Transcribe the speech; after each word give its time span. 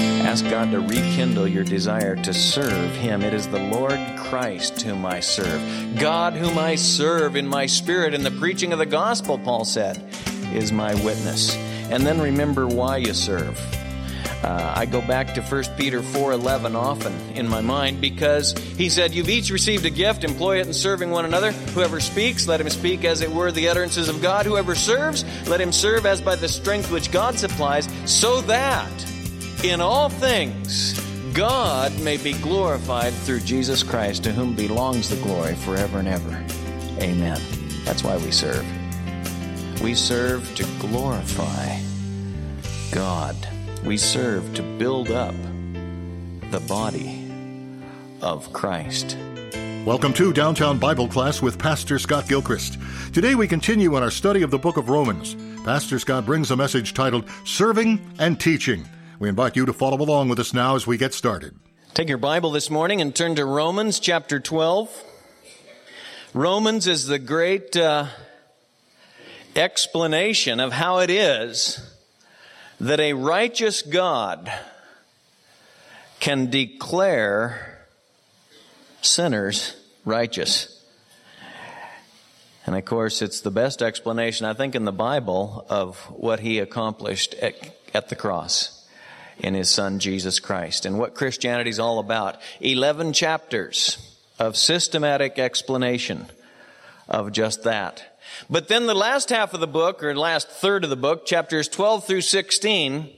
Ask 0.00 0.44
God 0.48 0.70
to 0.70 0.80
rekindle 0.80 1.48
your 1.48 1.64
desire 1.64 2.14
to 2.16 2.32
serve 2.32 2.94
Him. 2.96 3.22
It 3.22 3.34
is 3.34 3.48
the 3.48 3.58
Lord 3.58 3.98
Christ 4.16 4.82
whom 4.82 5.04
I 5.04 5.20
serve. 5.20 5.98
God 5.98 6.34
whom 6.34 6.58
I 6.58 6.76
serve 6.76 7.36
in 7.36 7.46
my 7.46 7.66
spirit 7.66 8.14
in 8.14 8.22
the 8.22 8.30
preaching 8.30 8.72
of 8.72 8.78
the 8.78 8.86
gospel, 8.86 9.38
Paul 9.38 9.64
said, 9.64 10.02
is 10.52 10.72
my 10.72 10.94
witness. 10.94 11.56
And 11.90 12.06
then 12.06 12.20
remember 12.20 12.66
why 12.66 12.98
you 12.98 13.12
serve. 13.12 13.58
Uh, 14.42 14.72
I 14.74 14.86
go 14.86 15.02
back 15.02 15.34
to 15.34 15.42
1 15.42 15.76
Peter 15.76 16.00
4:11 16.00 16.74
often 16.74 17.12
in 17.34 17.46
my 17.46 17.60
mind 17.60 18.00
because 18.00 18.54
he 18.78 18.88
said, 18.88 19.12
"You've 19.12 19.28
each 19.28 19.50
received 19.50 19.84
a 19.84 19.90
gift; 19.90 20.24
employ 20.24 20.60
it 20.60 20.66
in 20.66 20.72
serving 20.72 21.10
one 21.10 21.26
another. 21.26 21.52
Whoever 21.74 22.00
speaks, 22.00 22.48
let 22.48 22.60
him 22.60 22.70
speak 22.70 23.04
as 23.04 23.20
it 23.20 23.30
were 23.30 23.52
the 23.52 23.68
utterances 23.68 24.08
of 24.08 24.22
God. 24.22 24.46
Whoever 24.46 24.74
serves, 24.74 25.24
let 25.46 25.60
him 25.60 25.72
serve 25.72 26.06
as 26.06 26.22
by 26.22 26.36
the 26.36 26.48
strength 26.48 26.90
which 26.90 27.12
God 27.12 27.38
supplies, 27.38 27.88
so 28.06 28.40
that 28.42 28.90
in 29.62 29.80
all 29.80 30.08
things 30.08 30.98
God 31.34 31.98
may 32.00 32.16
be 32.16 32.32
glorified 32.32 33.12
through 33.12 33.40
Jesus 33.40 33.82
Christ, 33.82 34.24
to 34.24 34.32
whom 34.32 34.54
belongs 34.54 35.10
the 35.10 35.16
glory 35.16 35.54
forever 35.54 35.98
and 35.98 36.08
ever." 36.08 36.42
Amen. 36.98 37.38
That's 37.84 38.02
why 38.02 38.16
we 38.16 38.30
serve. 38.30 38.64
We 39.82 39.94
serve 39.94 40.54
to 40.54 40.64
glorify 40.78 41.78
God. 42.90 43.36
We 43.84 43.98
serve 43.98 44.54
to 44.54 44.62
build 44.62 45.10
up 45.10 45.34
the 46.50 46.60
body 46.60 47.30
of 48.22 48.52
Christ. 48.54 49.16
Welcome 49.84 50.14
to 50.14 50.32
Downtown 50.32 50.78
Bible 50.78 51.08
Class 51.08 51.42
with 51.42 51.58
Pastor 51.58 51.98
Scott 51.98 52.28
Gilchrist. 52.28 52.78
Today 53.12 53.34
we 53.34 53.46
continue 53.46 53.96
in 53.96 54.02
our 54.02 54.10
study 54.10 54.42
of 54.42 54.50
the 54.50 54.58
book 54.58 54.78
of 54.78 54.88
Romans. 54.88 55.36
Pastor 55.64 55.98
Scott 55.98 56.24
brings 56.24 56.50
a 56.50 56.56
message 56.56 56.94
titled 56.94 57.24
Serving 57.44 58.00
and 58.18 58.40
Teaching. 58.40 58.86
We 59.20 59.28
invite 59.28 59.54
you 59.54 59.66
to 59.66 59.74
follow 59.74 60.00
along 60.00 60.30
with 60.30 60.38
us 60.38 60.54
now 60.54 60.76
as 60.76 60.86
we 60.86 60.96
get 60.96 61.12
started. 61.12 61.54
Take 61.92 62.08
your 62.08 62.16
Bible 62.16 62.52
this 62.52 62.70
morning 62.70 63.02
and 63.02 63.14
turn 63.14 63.34
to 63.34 63.44
Romans 63.44 64.00
chapter 64.00 64.40
12. 64.40 65.04
Romans 66.32 66.86
is 66.86 67.06
the 67.06 67.18
great 67.18 67.76
uh, 67.76 68.06
explanation 69.54 70.58
of 70.58 70.72
how 70.72 71.00
it 71.00 71.10
is 71.10 71.94
that 72.80 72.98
a 72.98 73.12
righteous 73.12 73.82
God 73.82 74.50
can 76.18 76.48
declare 76.48 77.86
sinners 79.02 79.76
righteous. 80.06 80.82
And 82.64 82.74
of 82.74 82.86
course, 82.86 83.20
it's 83.20 83.42
the 83.42 83.50
best 83.50 83.82
explanation, 83.82 84.46
I 84.46 84.54
think, 84.54 84.74
in 84.74 84.86
the 84.86 84.92
Bible 84.92 85.66
of 85.68 85.98
what 86.08 86.40
he 86.40 86.58
accomplished 86.58 87.34
at, 87.34 87.54
at 87.92 88.08
the 88.08 88.16
cross 88.16 88.79
in 89.42 89.54
his 89.54 89.70
son 89.70 89.98
Jesus 89.98 90.40
Christ 90.40 90.86
and 90.86 90.98
what 90.98 91.14
Christianity 91.14 91.70
is 91.70 91.78
all 91.78 91.98
about. 91.98 92.36
11 92.60 93.12
chapters 93.12 93.98
of 94.38 94.56
systematic 94.56 95.38
explanation 95.38 96.26
of 97.08 97.32
just 97.32 97.64
that. 97.64 98.18
But 98.48 98.68
then 98.68 98.86
the 98.86 98.94
last 98.94 99.28
half 99.28 99.54
of 99.54 99.60
the 99.60 99.66
book, 99.66 100.02
or 100.02 100.14
last 100.14 100.48
third 100.48 100.84
of 100.84 100.90
the 100.90 100.96
book, 100.96 101.26
chapters 101.26 101.68
12 101.68 102.06
through 102.06 102.20
16, 102.20 103.10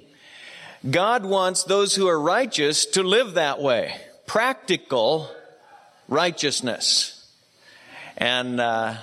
God 0.90 1.24
wants 1.24 1.64
those 1.64 1.94
who 1.94 2.08
are 2.08 2.20
righteous 2.20 2.86
to 2.86 3.02
live 3.02 3.34
that 3.34 3.60
way. 3.60 3.94
Practical 4.26 5.30
righteousness. 6.08 7.18
And 8.16 8.60
uh, 8.60 8.94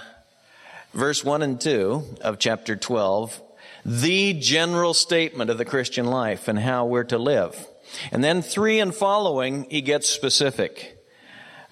verse 0.94 1.24
1 1.24 1.42
and 1.42 1.62
2 1.62 2.18
of 2.22 2.40
chapter 2.40 2.76
12, 2.76 3.42
the 3.86 4.34
general 4.34 4.94
statement 4.94 5.50
of 5.50 5.58
the 5.58 5.66
Christian 5.66 6.06
life 6.06 6.48
and 6.48 6.60
how 6.60 6.86
we're 6.86 7.04
to 7.06 7.18
live. 7.18 7.68
And 8.12 8.24
then 8.24 8.42
3 8.42 8.80
and 8.80 8.94
following, 8.94 9.68
he 9.70 9.82
gets 9.82 10.10
specific. 10.10 10.98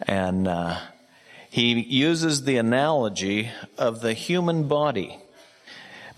And 0.01 0.47
uh, 0.47 0.79
he 1.49 1.79
uses 1.81 2.43
the 2.43 2.57
analogy 2.57 3.49
of 3.77 4.01
the 4.01 4.13
human 4.13 4.67
body 4.67 5.17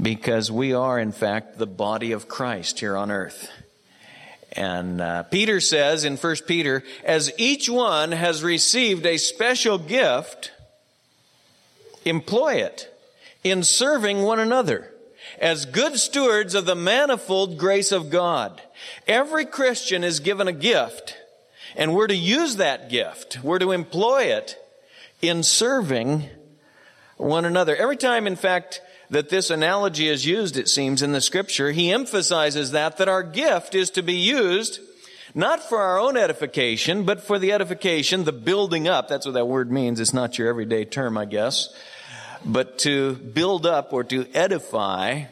because 0.02 0.52
we 0.52 0.74
are, 0.74 1.00
in 1.00 1.12
fact, 1.12 1.58
the 1.58 1.68
body 1.68 2.12
of 2.12 2.28
Christ 2.28 2.80
here 2.80 2.96
on 2.96 3.12
earth. 3.12 3.50
And 4.53 5.00
uh, 5.00 5.24
Peter 5.24 5.59
says 5.59 6.06
in 6.06 6.18
1 6.18 6.36
Peter, 6.47 6.84
as 7.03 7.31
each 7.38 7.69
one 7.69 8.12
has 8.12 8.42
received 8.44 9.06
a 9.06 9.18
special 9.18 9.78
gift, 9.78 10.52
employ 12.06 12.56
it 12.56 12.92
in 13.44 13.63
serving 13.63 14.24
one 14.24 14.40
another 14.40 14.92
as 15.39 15.66
good 15.66 15.97
stewards 15.97 16.53
of 16.53 16.66
the 16.66 16.75
manifold 16.75 17.57
grace 17.57 17.91
of 17.91 18.09
God. 18.09 18.61
Every 19.07 19.45
Christian 19.45 20.03
is 20.03 20.19
given 20.19 20.47
a 20.47 20.53
gift, 20.53 21.16
and 21.75 21.95
we're 21.95 22.07
to 22.07 22.16
use 22.16 22.57
that 22.57 22.89
gift. 22.89 23.39
We're 23.44 23.59
to 23.59 23.72
employ 23.72 24.23
it 24.23 24.57
in 25.22 25.44
serving 25.44 26.29
one 27.17 27.45
another. 27.45 27.75
Every 27.75 27.97
time, 27.97 28.27
in 28.27 28.35
fact, 28.35 28.81
that 29.09 29.29
this 29.29 29.50
analogy 29.50 30.07
is 30.07 30.25
used, 30.25 30.57
it 30.57 30.67
seems, 30.67 31.01
in 31.01 31.13
the 31.13 31.22
scripture, 31.22 31.71
he 31.71 31.91
emphasizes 31.91 32.71
that, 32.71 32.97
that 32.97 33.09
our 33.09 33.23
gift 33.23 33.75
is 33.75 33.89
to 33.91 34.03
be 34.03 34.16
used 34.16 34.79
not 35.35 35.61
for 35.67 35.79
our 35.79 36.00
own 36.00 36.17
edification, 36.17 37.03
but 37.03 37.21
for 37.21 37.38
the 37.38 37.51
edification, 37.51 38.23
the 38.23 38.31
building 38.31 38.88
up. 38.88 39.07
That's 39.07 39.25
what 39.25 39.33
that 39.33 39.47
word 39.47 39.71
means. 39.71 40.00
It's 40.00 40.13
not 40.13 40.38
your 40.38 40.47
everyday 40.47 40.85
term, 40.85 41.17
I 41.17 41.25
guess. 41.25 41.69
But 42.45 42.79
to 42.79 43.16
build 43.16 43.66
up 43.66 43.94
or 43.94 44.03
to 44.05 44.27
edify 44.33 45.25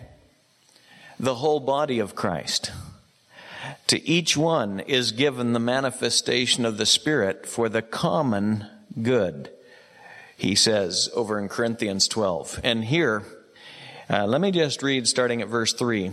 the 1.19 1.35
whole 1.35 1.59
body 1.59 2.00
of 2.00 2.16
Christ. 2.16 2.72
To 3.88 4.07
each 4.07 4.35
one 4.38 4.79
is 4.81 5.12
given 5.12 5.53
the 5.53 5.59
manifestation 5.59 6.66
of 6.66 6.78
the 6.78 6.85
Spirit 6.85 7.45
for 7.45 7.69
the 7.69 7.81
common 7.81 8.68
good 9.01 9.50
he 10.38 10.53
says 10.53 11.09
over 11.16 11.40
in 11.40 11.50
Corinthians 11.50 12.07
12. 12.07 12.59
And 12.63 12.85
here, 12.85 13.24
uh, 14.09 14.25
let 14.28 14.39
me 14.39 14.51
just 14.51 14.84
read 14.84 15.07
starting 15.07 15.41
at 15.41 15.47
verse 15.47 15.74
3. 15.74 16.12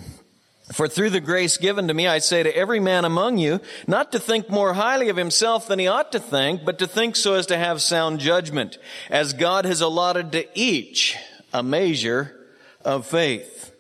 For 0.73 0.89
through 0.89 1.11
the 1.11 1.21
grace 1.21 1.59
given 1.59 1.89
to 1.89 1.95
me, 1.95 2.07
I 2.07 2.19
say 2.19 2.43
to 2.43 2.57
every 2.57 2.81
man 2.81 3.05
among 3.05 3.37
you, 3.37 3.61
not 3.87 4.13
to 4.13 4.19
think 4.19 4.49
more 4.49 4.73
highly 4.73 5.11
of 5.11 5.17
himself 5.17 5.69
than 5.69 5.79
he 5.79 5.87
ought 5.87 6.11
to 6.13 6.19
think, 6.19 6.65
but 6.65 6.79
to 6.79 6.87
think 6.87 7.17
so 7.17 7.35
as 7.35 7.47
to 7.47 7.59
have 7.59 7.83
sound 7.83 8.21
judgment, 8.21 8.79
as 9.11 9.35
God 9.35 9.67
has 9.67 9.83
allotted 9.83 10.33
to 10.33 10.47
each 10.59 11.17
a 11.53 11.63
measure 11.63 12.35
of 12.83 13.07
faith. 13.07 13.75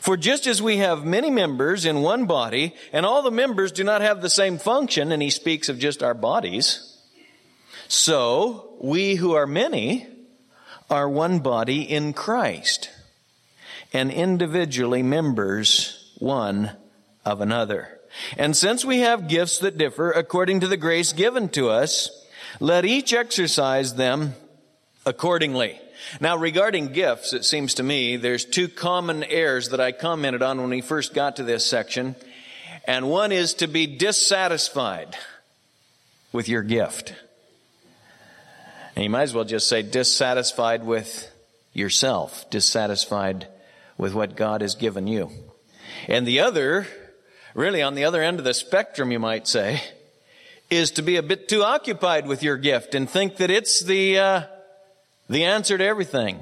For 0.00 0.16
just 0.16 0.48
as 0.48 0.60
we 0.60 0.78
have 0.78 1.04
many 1.04 1.30
members 1.30 1.84
in 1.84 2.02
one 2.02 2.26
body, 2.26 2.74
and 2.92 3.06
all 3.06 3.22
the 3.22 3.30
members 3.30 3.70
do 3.70 3.84
not 3.84 4.00
have 4.00 4.20
the 4.20 4.30
same 4.30 4.58
function, 4.58 5.12
and 5.12 5.22
he 5.22 5.30
speaks 5.30 5.68
of 5.68 5.78
just 5.78 6.02
our 6.02 6.14
bodies, 6.14 6.90
so, 7.86 8.76
we 8.80 9.14
who 9.14 9.34
are 9.34 9.46
many 9.46 10.08
are 10.90 11.08
one 11.08 11.38
body 11.40 11.82
in 11.82 12.12
Christ 12.12 12.90
and 13.92 14.10
individually 14.10 15.02
members 15.02 16.03
one 16.24 16.72
of 17.24 17.40
another. 17.40 18.00
And 18.36 18.56
since 18.56 18.84
we 18.84 19.00
have 19.00 19.28
gifts 19.28 19.58
that 19.58 19.78
differ 19.78 20.10
according 20.10 20.60
to 20.60 20.68
the 20.68 20.76
grace 20.76 21.12
given 21.12 21.48
to 21.50 21.68
us, 21.68 22.10
let 22.60 22.84
each 22.84 23.12
exercise 23.12 23.94
them 23.94 24.34
accordingly. 25.06 25.78
Now, 26.20 26.36
regarding 26.36 26.92
gifts, 26.92 27.32
it 27.32 27.44
seems 27.44 27.74
to 27.74 27.82
me 27.82 28.16
there's 28.16 28.44
two 28.44 28.68
common 28.68 29.24
errors 29.24 29.70
that 29.70 29.80
I 29.80 29.92
commented 29.92 30.42
on 30.42 30.60
when 30.60 30.70
we 30.70 30.80
first 30.80 31.14
got 31.14 31.36
to 31.36 31.42
this 31.42 31.66
section. 31.66 32.16
And 32.86 33.08
one 33.08 33.32
is 33.32 33.54
to 33.54 33.66
be 33.66 33.86
dissatisfied 33.86 35.16
with 36.32 36.48
your 36.48 36.62
gift. 36.62 37.14
And 38.94 39.04
you 39.04 39.10
might 39.10 39.22
as 39.22 39.34
well 39.34 39.44
just 39.44 39.68
say 39.68 39.82
dissatisfied 39.82 40.84
with 40.84 41.30
yourself, 41.72 42.48
dissatisfied 42.50 43.48
with 43.98 44.14
what 44.14 44.36
God 44.36 44.60
has 44.60 44.74
given 44.74 45.06
you. 45.06 45.30
And 46.08 46.26
the 46.26 46.40
other, 46.40 46.86
really 47.54 47.82
on 47.82 47.94
the 47.94 48.04
other 48.04 48.22
end 48.22 48.38
of 48.38 48.44
the 48.44 48.54
spectrum, 48.54 49.10
you 49.10 49.18
might 49.18 49.46
say, 49.46 49.82
is 50.70 50.90
to 50.92 51.02
be 51.02 51.16
a 51.16 51.22
bit 51.22 51.48
too 51.48 51.62
occupied 51.62 52.26
with 52.26 52.42
your 52.42 52.56
gift 52.56 52.94
and 52.94 53.08
think 53.08 53.36
that 53.36 53.50
it's 53.50 53.80
the, 53.80 54.18
uh, 54.18 54.42
the 55.28 55.44
answer 55.44 55.78
to 55.78 55.84
everything. 55.84 56.40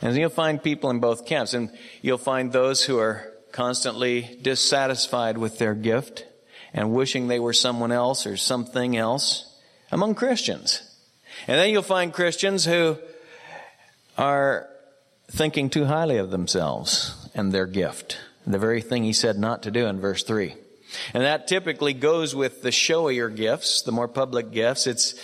And 0.00 0.16
you'll 0.16 0.30
find 0.30 0.62
people 0.62 0.90
in 0.90 0.98
both 0.98 1.26
camps, 1.26 1.54
and 1.54 1.70
you'll 2.00 2.18
find 2.18 2.52
those 2.52 2.84
who 2.84 2.98
are 2.98 3.32
constantly 3.52 4.38
dissatisfied 4.42 5.38
with 5.38 5.58
their 5.58 5.74
gift 5.74 6.24
and 6.74 6.92
wishing 6.92 7.28
they 7.28 7.38
were 7.38 7.52
someone 7.52 7.92
else 7.92 8.26
or 8.26 8.36
something 8.36 8.96
else 8.96 9.54
among 9.92 10.14
Christians. 10.14 10.82
And 11.46 11.58
then 11.58 11.70
you'll 11.70 11.82
find 11.82 12.12
Christians 12.12 12.64
who 12.64 12.98
are 14.18 14.68
thinking 15.30 15.70
too 15.70 15.84
highly 15.84 16.16
of 16.16 16.30
themselves 16.30 17.28
and 17.34 17.52
their 17.52 17.66
gift. 17.66 18.18
The 18.46 18.58
very 18.58 18.80
thing 18.80 19.04
he 19.04 19.12
said 19.12 19.38
not 19.38 19.62
to 19.62 19.70
do 19.70 19.86
in 19.86 20.00
verse 20.00 20.22
3. 20.24 20.54
And 21.14 21.22
that 21.22 21.46
typically 21.46 21.94
goes 21.94 22.34
with 22.34 22.62
the 22.62 22.70
showier 22.70 23.34
gifts, 23.34 23.82
the 23.82 23.92
more 23.92 24.08
public 24.08 24.50
gifts. 24.50 24.86
It's 24.86 25.14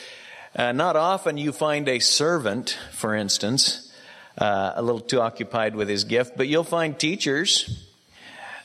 uh, 0.56 0.72
not 0.72 0.96
often 0.96 1.36
you 1.36 1.52
find 1.52 1.88
a 1.88 1.98
servant, 1.98 2.78
for 2.92 3.14
instance, 3.14 3.92
uh, 4.38 4.72
a 4.76 4.82
little 4.82 5.00
too 5.00 5.20
occupied 5.20 5.74
with 5.74 5.88
his 5.88 6.04
gift, 6.04 6.36
but 6.36 6.48
you'll 6.48 6.64
find 6.64 6.98
teachers 6.98 7.86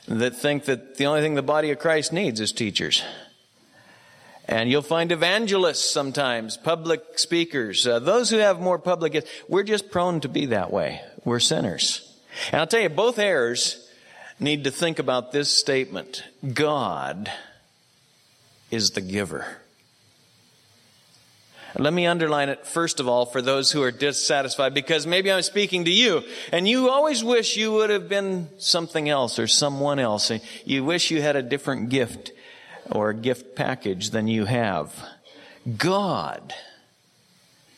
that 0.06 0.36
think 0.36 0.66
that 0.66 0.96
the 0.96 1.06
only 1.06 1.20
thing 1.20 1.34
the 1.34 1.42
body 1.42 1.70
of 1.70 1.78
Christ 1.78 2.12
needs 2.12 2.40
is 2.40 2.52
teachers. 2.52 3.02
And 4.46 4.70
you'll 4.70 4.82
find 4.82 5.10
evangelists 5.10 5.90
sometimes, 5.90 6.56
public 6.56 7.18
speakers, 7.18 7.86
uh, 7.86 7.98
those 7.98 8.28
who 8.28 8.36
have 8.36 8.60
more 8.60 8.78
public 8.78 9.12
gifts. 9.12 9.30
We're 9.48 9.62
just 9.62 9.90
prone 9.90 10.20
to 10.20 10.28
be 10.28 10.46
that 10.46 10.70
way. 10.70 11.00
We're 11.24 11.40
sinners. 11.40 12.12
And 12.52 12.60
I'll 12.60 12.66
tell 12.66 12.80
you, 12.80 12.90
both 12.90 13.18
heirs 13.18 13.83
need 14.44 14.64
to 14.64 14.70
think 14.70 14.98
about 14.98 15.32
this 15.32 15.50
statement. 15.50 16.22
God 16.52 17.32
is 18.70 18.90
the 18.90 19.00
giver. 19.00 19.58
Let 21.76 21.92
me 21.92 22.06
underline 22.06 22.50
it 22.50 22.66
first 22.66 23.00
of 23.00 23.08
all 23.08 23.26
for 23.26 23.42
those 23.42 23.72
who 23.72 23.82
are 23.82 23.90
dissatisfied 23.90 24.74
because 24.74 25.08
maybe 25.08 25.32
I'm 25.32 25.42
speaking 25.42 25.86
to 25.86 25.90
you 25.90 26.22
and 26.52 26.68
you 26.68 26.88
always 26.88 27.24
wish 27.24 27.56
you 27.56 27.72
would 27.72 27.90
have 27.90 28.08
been 28.08 28.48
something 28.58 29.08
else 29.08 29.40
or 29.40 29.48
someone 29.48 29.98
else. 29.98 30.30
You 30.64 30.84
wish 30.84 31.10
you 31.10 31.20
had 31.20 31.34
a 31.34 31.42
different 31.42 31.88
gift 31.88 32.30
or 32.92 33.10
a 33.10 33.14
gift 33.14 33.56
package 33.56 34.10
than 34.10 34.28
you 34.28 34.44
have. 34.44 34.94
God 35.76 36.54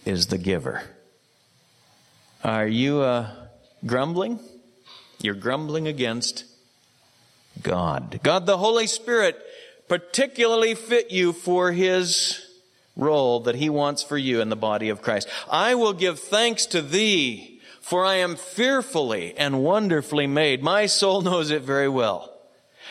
is 0.04 0.26
the 0.26 0.38
giver. 0.38 0.82
Are 2.44 2.66
you 2.66 3.00
uh, 3.00 3.30
grumbling? 3.86 4.40
You're 5.22 5.34
grumbling 5.34 5.88
against 5.88 6.44
God. 7.66 8.20
God 8.22 8.46
the 8.46 8.58
Holy 8.58 8.86
Spirit 8.86 9.36
particularly 9.88 10.74
fit 10.74 11.10
you 11.10 11.32
for 11.32 11.72
His 11.72 12.46
role 12.96 13.40
that 13.40 13.54
he 13.54 13.68
wants 13.68 14.02
for 14.02 14.16
you 14.16 14.40
in 14.40 14.48
the 14.48 14.56
body 14.56 14.88
of 14.88 15.02
Christ. 15.02 15.28
I 15.50 15.74
will 15.74 15.92
give 15.92 16.18
thanks 16.18 16.66
to 16.66 16.82
thee, 16.82 17.60
for 17.80 18.04
I 18.04 18.16
am 18.16 18.36
fearfully 18.36 19.36
and 19.36 19.62
wonderfully 19.62 20.26
made. 20.26 20.62
My 20.62 20.86
soul 20.86 21.20
knows 21.22 21.50
it 21.50 21.62
very 21.62 21.88
well. 21.88 22.32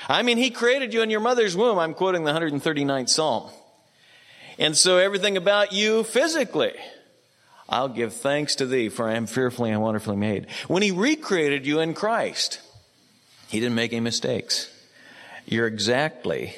I 0.08 0.22
mean, 0.22 0.38
he 0.38 0.52
created 0.52 0.94
you 0.94 1.02
in 1.02 1.10
your 1.10 1.20
mother's 1.20 1.58
womb. 1.58 1.80
I'm 1.80 1.96
quoting 1.96 2.24
the 2.24 2.34
139th 2.34 3.10
Psalm. 3.10 3.50
And 4.60 4.78
so 4.78 4.98
everything 4.98 5.36
about 5.36 5.74
you 5.74 6.04
physically, 6.04 6.74
I'll 7.68 7.90
give 7.90 8.14
thanks 8.14 8.56
to 8.56 8.66
thee, 8.66 8.90
for 8.90 9.10
I 9.10 9.16
am 9.16 9.26
fearfully 9.26 9.72
and 9.72 9.82
wonderfully 9.82 10.16
made. 10.16 10.48
When 10.68 10.84
he 10.84 10.92
recreated 10.92 11.66
you 11.66 11.80
in 11.80 11.94
Christ, 11.94 12.62
he 13.48 13.60
didn't 13.60 13.76
make 13.76 13.94
any 13.94 14.02
mistakes. 14.02 14.72
You're 15.46 15.68
exactly 15.68 16.56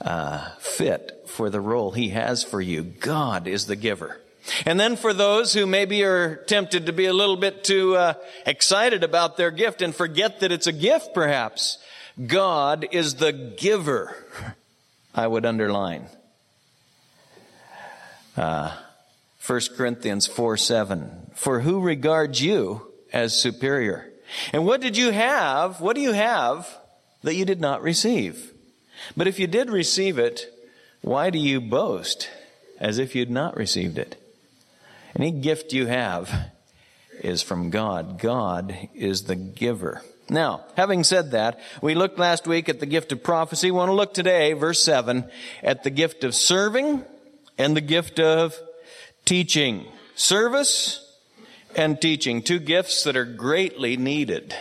uh, 0.00 0.50
fit 0.58 1.24
for 1.26 1.50
the 1.50 1.60
role 1.60 1.90
He 1.90 2.10
has 2.10 2.42
for 2.42 2.60
you. 2.60 2.82
God 2.82 3.46
is 3.46 3.66
the 3.66 3.76
giver. 3.76 4.20
And 4.64 4.78
then 4.78 4.96
for 4.96 5.12
those 5.12 5.52
who 5.52 5.66
maybe 5.66 6.04
are 6.04 6.36
tempted 6.36 6.86
to 6.86 6.92
be 6.92 7.06
a 7.06 7.12
little 7.12 7.36
bit 7.36 7.64
too 7.64 7.96
uh, 7.96 8.14
excited 8.46 9.02
about 9.02 9.36
their 9.36 9.50
gift 9.50 9.82
and 9.82 9.94
forget 9.94 10.40
that 10.40 10.52
it's 10.52 10.68
a 10.68 10.72
gift, 10.72 11.14
perhaps, 11.14 11.78
God 12.24 12.86
is 12.92 13.16
the 13.16 13.32
giver. 13.32 14.16
I 15.14 15.26
would 15.26 15.44
underline. 15.44 16.06
Uh, 18.36 18.76
1 19.44 19.60
Corinthians 19.76 20.26
4 20.26 20.56
7. 20.56 21.30
For 21.34 21.60
who 21.60 21.80
regards 21.80 22.40
you 22.40 22.82
as 23.12 23.38
superior? 23.38 24.10
And 24.52 24.66
what 24.66 24.80
did 24.80 24.96
you 24.96 25.10
have? 25.10 25.80
What 25.80 25.96
do 25.96 26.02
you 26.02 26.12
have 26.12 26.68
that 27.22 27.34
you 27.34 27.44
did 27.44 27.60
not 27.60 27.82
receive? 27.82 28.52
But 29.16 29.26
if 29.26 29.38
you 29.38 29.46
did 29.46 29.70
receive 29.70 30.18
it, 30.18 30.52
why 31.02 31.30
do 31.30 31.38
you 31.38 31.60
boast 31.60 32.28
as 32.80 32.98
if 32.98 33.14
you'd 33.14 33.30
not 33.30 33.56
received 33.56 33.98
it? 33.98 34.20
Any 35.14 35.30
gift 35.30 35.72
you 35.72 35.86
have 35.86 36.50
is 37.20 37.42
from 37.42 37.70
God. 37.70 38.18
God 38.18 38.76
is 38.94 39.24
the 39.24 39.36
giver. 39.36 40.02
Now, 40.28 40.64
having 40.76 41.04
said 41.04 41.30
that, 41.30 41.60
we 41.80 41.94
looked 41.94 42.18
last 42.18 42.46
week 42.46 42.68
at 42.68 42.80
the 42.80 42.86
gift 42.86 43.12
of 43.12 43.22
prophecy. 43.22 43.70
We 43.70 43.78
want 43.78 43.90
to 43.90 43.94
look 43.94 44.12
today, 44.12 44.52
verse 44.54 44.82
7, 44.82 45.30
at 45.62 45.84
the 45.84 45.90
gift 45.90 46.24
of 46.24 46.34
serving 46.34 47.04
and 47.56 47.76
the 47.76 47.80
gift 47.80 48.18
of 48.18 48.54
teaching. 49.24 49.86
Service 50.16 51.05
and 51.76 52.00
teaching, 52.00 52.42
two 52.42 52.58
gifts 52.58 53.04
that 53.04 53.16
are 53.16 53.24
greatly 53.24 53.96
needed 53.96 54.54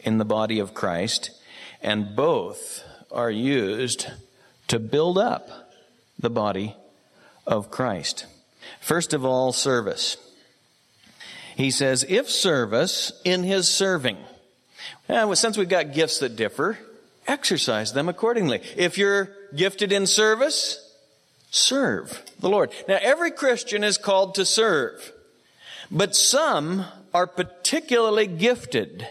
in 0.00 0.18
the 0.18 0.24
body 0.24 0.58
of 0.58 0.74
Christ, 0.74 1.30
and 1.82 2.14
both 2.14 2.84
are 3.10 3.30
used 3.30 4.08
to 4.68 4.78
build 4.78 5.18
up 5.18 5.72
the 6.18 6.30
body 6.30 6.76
of 7.46 7.70
Christ. 7.70 8.26
First 8.80 9.14
of 9.14 9.24
all, 9.24 9.52
service. 9.52 10.16
He 11.56 11.70
says, 11.70 12.04
if 12.08 12.30
service 12.30 13.10
in 13.24 13.42
his 13.42 13.66
serving. 13.66 14.18
well, 15.08 15.34
since 15.34 15.56
we've 15.56 15.68
got 15.68 15.94
gifts 15.94 16.20
that 16.20 16.36
differ, 16.36 16.78
exercise 17.26 17.92
them 17.92 18.08
accordingly. 18.08 18.60
If 18.76 18.98
you're 18.98 19.30
gifted 19.56 19.92
in 19.92 20.06
service, 20.06 20.84
serve 21.50 22.22
the 22.38 22.48
Lord. 22.48 22.70
Now, 22.86 22.98
every 23.00 23.30
Christian 23.30 23.82
is 23.82 23.98
called 23.98 24.34
to 24.36 24.44
serve, 24.44 25.12
but 25.90 26.14
some 26.14 26.84
are 27.14 27.26
particularly 27.26 28.26
gifted 28.26 29.06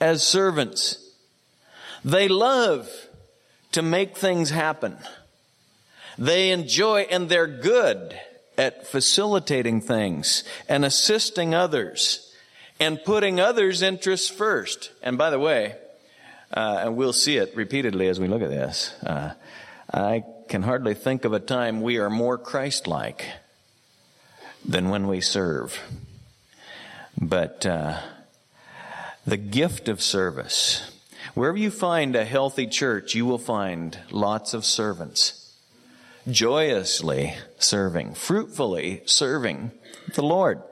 as 0.00 0.26
servants. 0.26 1.10
They 2.04 2.28
love 2.28 2.90
to 3.72 3.82
make 3.82 4.16
things 4.16 4.50
happen. 4.50 4.96
They 6.18 6.50
enjoy 6.50 7.02
and 7.02 7.28
they're 7.28 7.46
good 7.46 8.18
at 8.58 8.86
facilitating 8.86 9.80
things 9.80 10.44
and 10.68 10.84
assisting 10.84 11.54
others 11.54 12.34
and 12.78 13.02
putting 13.04 13.40
others' 13.40 13.82
interests 13.82 14.28
first. 14.28 14.90
And 15.02 15.16
by 15.16 15.30
the 15.30 15.38
way, 15.38 15.76
uh, 16.52 16.82
and 16.84 16.96
we'll 16.96 17.12
see 17.12 17.36
it 17.36 17.54
repeatedly 17.54 18.08
as 18.08 18.18
we 18.18 18.28
look 18.28 18.42
at 18.42 18.50
this, 18.50 18.94
uh, 19.02 19.34
I 19.92 20.24
can 20.48 20.62
hardly 20.62 20.94
think 20.94 21.24
of 21.24 21.32
a 21.32 21.40
time 21.40 21.80
we 21.80 21.98
are 21.98 22.10
more 22.10 22.36
Christ 22.36 22.86
like 22.86 23.26
than 24.64 24.88
when 24.88 25.06
we 25.06 25.20
serve. 25.20 25.80
But 27.20 27.66
uh, 27.66 28.00
the 29.26 29.36
gift 29.36 29.88
of 29.88 30.00
service 30.00 30.90
Wherever 31.34 31.58
you 31.58 31.70
find 31.70 32.16
a 32.16 32.24
healthy 32.24 32.66
church, 32.66 33.14
you 33.14 33.24
will 33.24 33.38
find 33.38 33.96
lots 34.10 34.52
of 34.52 34.64
servants, 34.64 35.54
joyously 36.28 37.34
serving, 37.58 38.14
fruitfully 38.14 39.02
serving 39.04 39.70
the 40.14 40.22
Lord. 40.22 40.62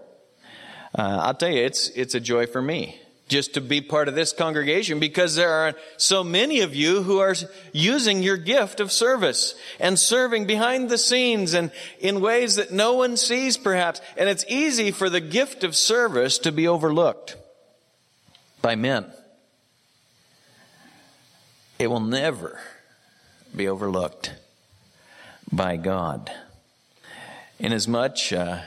Uh, 0.98 1.20
I'll 1.22 1.34
tell 1.34 1.50
you, 1.50 1.62
it's, 1.62 1.90
it's 1.90 2.14
a 2.14 2.20
joy 2.20 2.46
for 2.46 2.60
me 2.60 3.00
just 3.28 3.54
to 3.54 3.60
be 3.60 3.80
part 3.80 4.08
of 4.08 4.14
this 4.14 4.32
congregation 4.32 4.98
because 4.98 5.36
there 5.36 5.52
are 5.52 5.74
so 5.96 6.24
many 6.24 6.60
of 6.60 6.74
you 6.74 7.02
who 7.02 7.18
are 7.18 7.34
using 7.72 8.22
your 8.22 8.36
gift 8.36 8.80
of 8.80 8.90
service 8.90 9.54
and 9.78 9.98
serving 9.98 10.46
behind 10.46 10.88
the 10.88 10.98
scenes 10.98 11.54
and 11.54 11.70
in 12.00 12.20
ways 12.20 12.56
that 12.56 12.72
no 12.72 12.94
one 12.94 13.16
sees 13.16 13.56
perhaps. 13.56 14.00
And 14.16 14.28
it's 14.28 14.44
easy 14.48 14.90
for 14.90 15.10
the 15.10 15.20
gift 15.20 15.62
of 15.62 15.76
service 15.76 16.38
to 16.38 16.52
be 16.52 16.66
overlooked 16.66 17.36
by 18.62 18.74
men 18.74 19.06
it 21.78 21.88
will 21.88 22.00
never 22.00 22.58
be 23.54 23.68
overlooked 23.68 24.34
by 25.50 25.76
God. 25.76 26.30
Inasmuch 27.58 28.32
uh, 28.32 28.60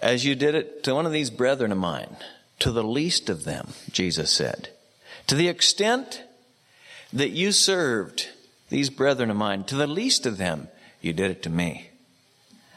as 0.00 0.24
you 0.24 0.34
did 0.34 0.54
it 0.54 0.84
to 0.84 0.94
one 0.94 1.06
of 1.06 1.12
these 1.12 1.30
brethren 1.30 1.72
of 1.72 1.78
mine, 1.78 2.16
to 2.62 2.70
the 2.70 2.84
least 2.84 3.28
of 3.28 3.42
them, 3.42 3.70
Jesus 3.90 4.30
said, 4.30 4.68
to 5.26 5.34
the 5.34 5.48
extent 5.48 6.22
that 7.12 7.30
you 7.30 7.50
served 7.50 8.28
these 8.68 8.88
brethren 8.88 9.32
of 9.32 9.36
mine, 9.36 9.64
to 9.64 9.74
the 9.74 9.88
least 9.88 10.26
of 10.26 10.36
them, 10.36 10.68
you 11.00 11.12
did 11.12 11.32
it 11.32 11.42
to 11.42 11.50
me. 11.50 11.90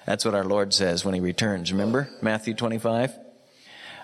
That's 0.07 0.25
what 0.25 0.33
our 0.33 0.43
Lord 0.43 0.73
says 0.73 1.05
when 1.05 1.13
He 1.13 1.19
returns. 1.19 1.71
Remember 1.71 2.09
Matthew 2.19 2.55
25? 2.55 3.13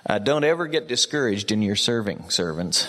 Uh, 0.05 0.19
don't 0.19 0.43
ever 0.43 0.67
get 0.67 0.87
discouraged 0.87 1.51
in 1.51 1.63
your 1.63 1.75
serving, 1.75 2.29
servants. 2.29 2.87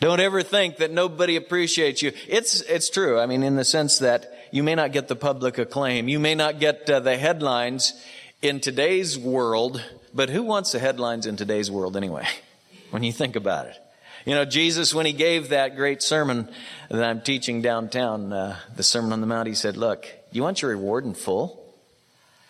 Don't 0.00 0.18
ever 0.18 0.42
think 0.42 0.78
that 0.78 0.90
nobody 0.90 1.36
appreciates 1.36 2.02
you. 2.02 2.10
It's, 2.26 2.62
it's 2.62 2.90
true. 2.90 3.20
I 3.20 3.26
mean, 3.26 3.44
in 3.44 3.54
the 3.54 3.64
sense 3.64 3.98
that 3.98 4.32
you 4.50 4.64
may 4.64 4.74
not 4.74 4.90
get 4.90 5.06
the 5.06 5.14
public 5.14 5.58
acclaim. 5.58 6.08
You 6.08 6.18
may 6.18 6.34
not 6.34 6.58
get 6.58 6.90
uh, 6.90 6.98
the 6.98 7.16
headlines 7.16 7.92
in 8.42 8.58
today's 8.58 9.16
world, 9.16 9.80
but 10.14 10.30
who 10.30 10.42
wants 10.42 10.72
the 10.72 10.78
headlines 10.78 11.26
in 11.26 11.36
today's 11.36 11.70
world 11.70 11.96
anyway? 11.96 12.26
When 12.90 13.02
you 13.02 13.12
think 13.12 13.34
about 13.34 13.66
it. 13.66 13.76
You 14.24 14.34
know, 14.34 14.44
Jesus, 14.44 14.94
when 14.94 15.04
he 15.04 15.12
gave 15.12 15.48
that 15.48 15.74
great 15.74 16.00
sermon 16.00 16.48
that 16.88 17.02
I'm 17.02 17.20
teaching 17.20 17.60
downtown, 17.60 18.32
uh, 18.32 18.56
the 18.76 18.84
Sermon 18.84 19.12
on 19.12 19.20
the 19.20 19.26
Mount, 19.26 19.48
he 19.48 19.54
said, 19.54 19.76
look, 19.76 20.06
you 20.30 20.42
want 20.42 20.62
your 20.62 20.70
reward 20.70 21.04
in 21.04 21.12
full? 21.14 21.74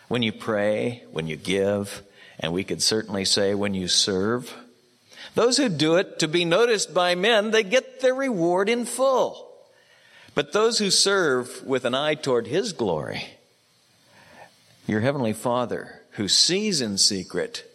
When 0.08 0.22
you 0.22 0.32
pray, 0.32 1.02
when 1.10 1.26
you 1.26 1.36
give, 1.36 2.02
and 2.38 2.52
we 2.52 2.62
could 2.62 2.82
certainly 2.82 3.24
say 3.24 3.54
when 3.54 3.72
you 3.72 3.88
serve, 3.88 4.54
those 5.34 5.56
who 5.56 5.68
do 5.68 5.96
it 5.96 6.18
to 6.20 6.28
be 6.28 6.44
noticed 6.44 6.94
by 6.94 7.14
men, 7.14 7.50
they 7.50 7.64
get 7.64 8.00
their 8.00 8.14
reward 8.14 8.68
in 8.68 8.84
full. 8.84 9.50
But 10.34 10.52
those 10.52 10.78
who 10.78 10.90
serve 10.90 11.64
with 11.64 11.84
an 11.84 11.94
eye 11.94 12.14
toward 12.14 12.46
His 12.46 12.72
glory, 12.72 13.24
your 14.86 15.00
Heavenly 15.00 15.32
Father, 15.32 16.02
who 16.14 16.28
sees 16.28 16.80
in 16.80 16.98
secret, 16.98 17.70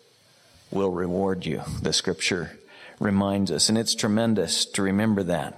will 0.72 0.92
reward 0.92 1.46
you, 1.46 1.62
the 1.82 1.94
scripture 1.94 2.58
reminds 3.00 3.52
us, 3.52 3.70
and 3.70 3.78
it's 3.78 3.96
tremendous 3.96 4.66
to 4.66 4.82
remember 4.82 5.24
that. 5.24 5.56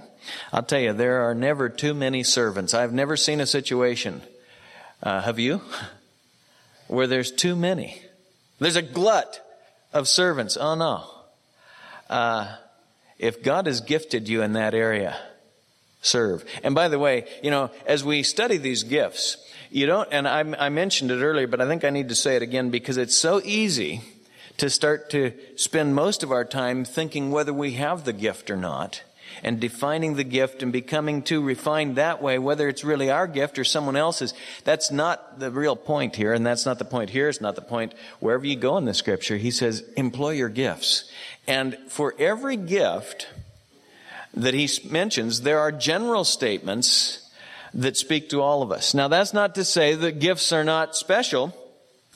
I'll 0.52 0.62
tell 0.62 0.80
you, 0.80 0.92
there 0.92 1.28
are 1.28 1.34
never 1.34 1.68
too 1.68 1.94
many 1.94 2.22
servants. 2.22 2.74
I've 2.74 2.92
never 2.92 3.16
seen 3.16 3.40
a 3.40 3.46
situation, 3.46 4.22
uh, 5.02 5.20
have 5.22 5.38
you? 5.38 5.60
Where 6.88 7.06
there's 7.06 7.32
too 7.32 7.56
many. 7.56 8.00
There's 8.58 8.76
a 8.76 8.82
glut 8.82 9.40
of 9.92 10.06
servants. 10.08 10.56
Oh 10.56 10.74
no. 10.74 11.04
Uh, 12.08 12.54
if 13.18 13.42
God 13.42 13.66
has 13.66 13.80
gifted 13.80 14.28
you 14.28 14.42
in 14.42 14.52
that 14.54 14.74
area, 14.74 15.16
serve. 16.02 16.44
And 16.62 16.74
by 16.74 16.88
the 16.88 16.98
way, 16.98 17.26
you 17.42 17.50
know, 17.50 17.70
as 17.86 18.04
we 18.04 18.22
study 18.22 18.58
these 18.58 18.82
gifts, 18.82 19.38
you 19.70 19.86
don't, 19.86 20.08
and 20.12 20.28
I, 20.28 20.40
I 20.66 20.68
mentioned 20.68 21.10
it 21.10 21.22
earlier, 21.22 21.46
but 21.46 21.62
I 21.62 21.66
think 21.66 21.84
I 21.84 21.90
need 21.90 22.10
to 22.10 22.14
say 22.14 22.36
it 22.36 22.42
again 22.42 22.68
because 22.68 22.98
it's 22.98 23.16
so 23.16 23.40
easy 23.42 24.02
to 24.58 24.68
start 24.68 25.08
to 25.10 25.32
spend 25.56 25.94
most 25.94 26.22
of 26.22 26.30
our 26.30 26.44
time 26.44 26.84
thinking 26.84 27.30
whether 27.30 27.54
we 27.54 27.72
have 27.72 28.04
the 28.04 28.12
gift 28.12 28.50
or 28.50 28.56
not 28.56 29.02
and 29.42 29.60
defining 29.60 30.14
the 30.14 30.24
gift 30.24 30.62
and 30.62 30.72
becoming 30.72 31.22
too 31.22 31.42
refined 31.42 31.96
that 31.96 32.20
way, 32.20 32.38
whether 32.38 32.68
it's 32.68 32.84
really 32.84 33.10
our 33.10 33.26
gift 33.26 33.58
or 33.58 33.64
someone 33.64 33.96
else's. 33.96 34.34
That's 34.64 34.90
not 34.90 35.38
the 35.38 35.50
real 35.50 35.74
point 35.74 36.16
here, 36.16 36.34
and 36.34 36.44
that's 36.44 36.66
not 36.66 36.78
the 36.78 36.84
point 36.84 37.08
here. 37.08 37.30
It's 37.30 37.40
not 37.40 37.54
the 37.54 37.62
point 37.62 37.94
wherever 38.20 38.44
you 38.44 38.56
go 38.56 38.76
in 38.76 38.84
the 38.84 38.92
scripture. 38.92 39.38
He 39.38 39.50
says, 39.50 39.84
employ 39.96 40.32
your 40.32 40.50
gifts. 40.50 41.10
And 41.46 41.78
for 41.88 42.14
every 42.18 42.56
gift 42.56 43.26
that 44.34 44.54
he 44.54 44.68
mentions, 44.88 45.42
there 45.42 45.60
are 45.60 45.72
general 45.72 46.24
statements 46.24 47.30
that 47.74 47.96
speak 47.96 48.30
to 48.30 48.40
all 48.40 48.62
of 48.62 48.70
us. 48.70 48.94
Now, 48.94 49.08
that's 49.08 49.32
not 49.32 49.54
to 49.54 49.64
say 49.64 49.94
that 49.94 50.18
gifts 50.18 50.52
are 50.52 50.64
not 50.64 50.96
special 50.96 51.56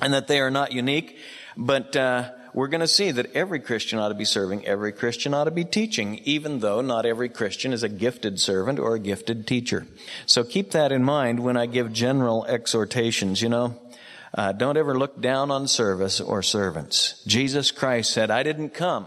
and 0.00 0.12
that 0.12 0.28
they 0.28 0.40
are 0.40 0.50
not 0.50 0.72
unique, 0.72 1.18
but 1.56 1.96
uh, 1.96 2.30
we're 2.52 2.68
going 2.68 2.80
to 2.80 2.88
see 2.88 3.10
that 3.10 3.34
every 3.34 3.60
Christian 3.60 3.98
ought 3.98 4.08
to 4.08 4.14
be 4.14 4.24
serving, 4.24 4.66
every 4.66 4.92
Christian 4.92 5.34
ought 5.34 5.44
to 5.44 5.50
be 5.50 5.64
teaching, 5.64 6.20
even 6.24 6.60
though 6.60 6.80
not 6.80 7.06
every 7.06 7.28
Christian 7.28 7.72
is 7.72 7.82
a 7.82 7.88
gifted 7.88 8.38
servant 8.40 8.78
or 8.78 8.94
a 8.94 9.00
gifted 9.00 9.46
teacher. 9.46 9.86
So 10.26 10.44
keep 10.44 10.72
that 10.72 10.92
in 10.92 11.04
mind 11.04 11.40
when 11.40 11.56
I 11.56 11.66
give 11.66 11.92
general 11.92 12.44
exhortations, 12.46 13.40
you 13.40 13.48
know. 13.48 13.78
Uh, 14.34 14.52
don't 14.52 14.76
ever 14.76 14.98
look 14.98 15.20
down 15.20 15.50
on 15.50 15.66
service 15.66 16.20
or 16.20 16.42
servants. 16.42 17.22
Jesus 17.26 17.70
Christ 17.70 18.12
said, 18.12 18.30
I 18.30 18.42
didn't 18.42 18.70
come 18.70 19.06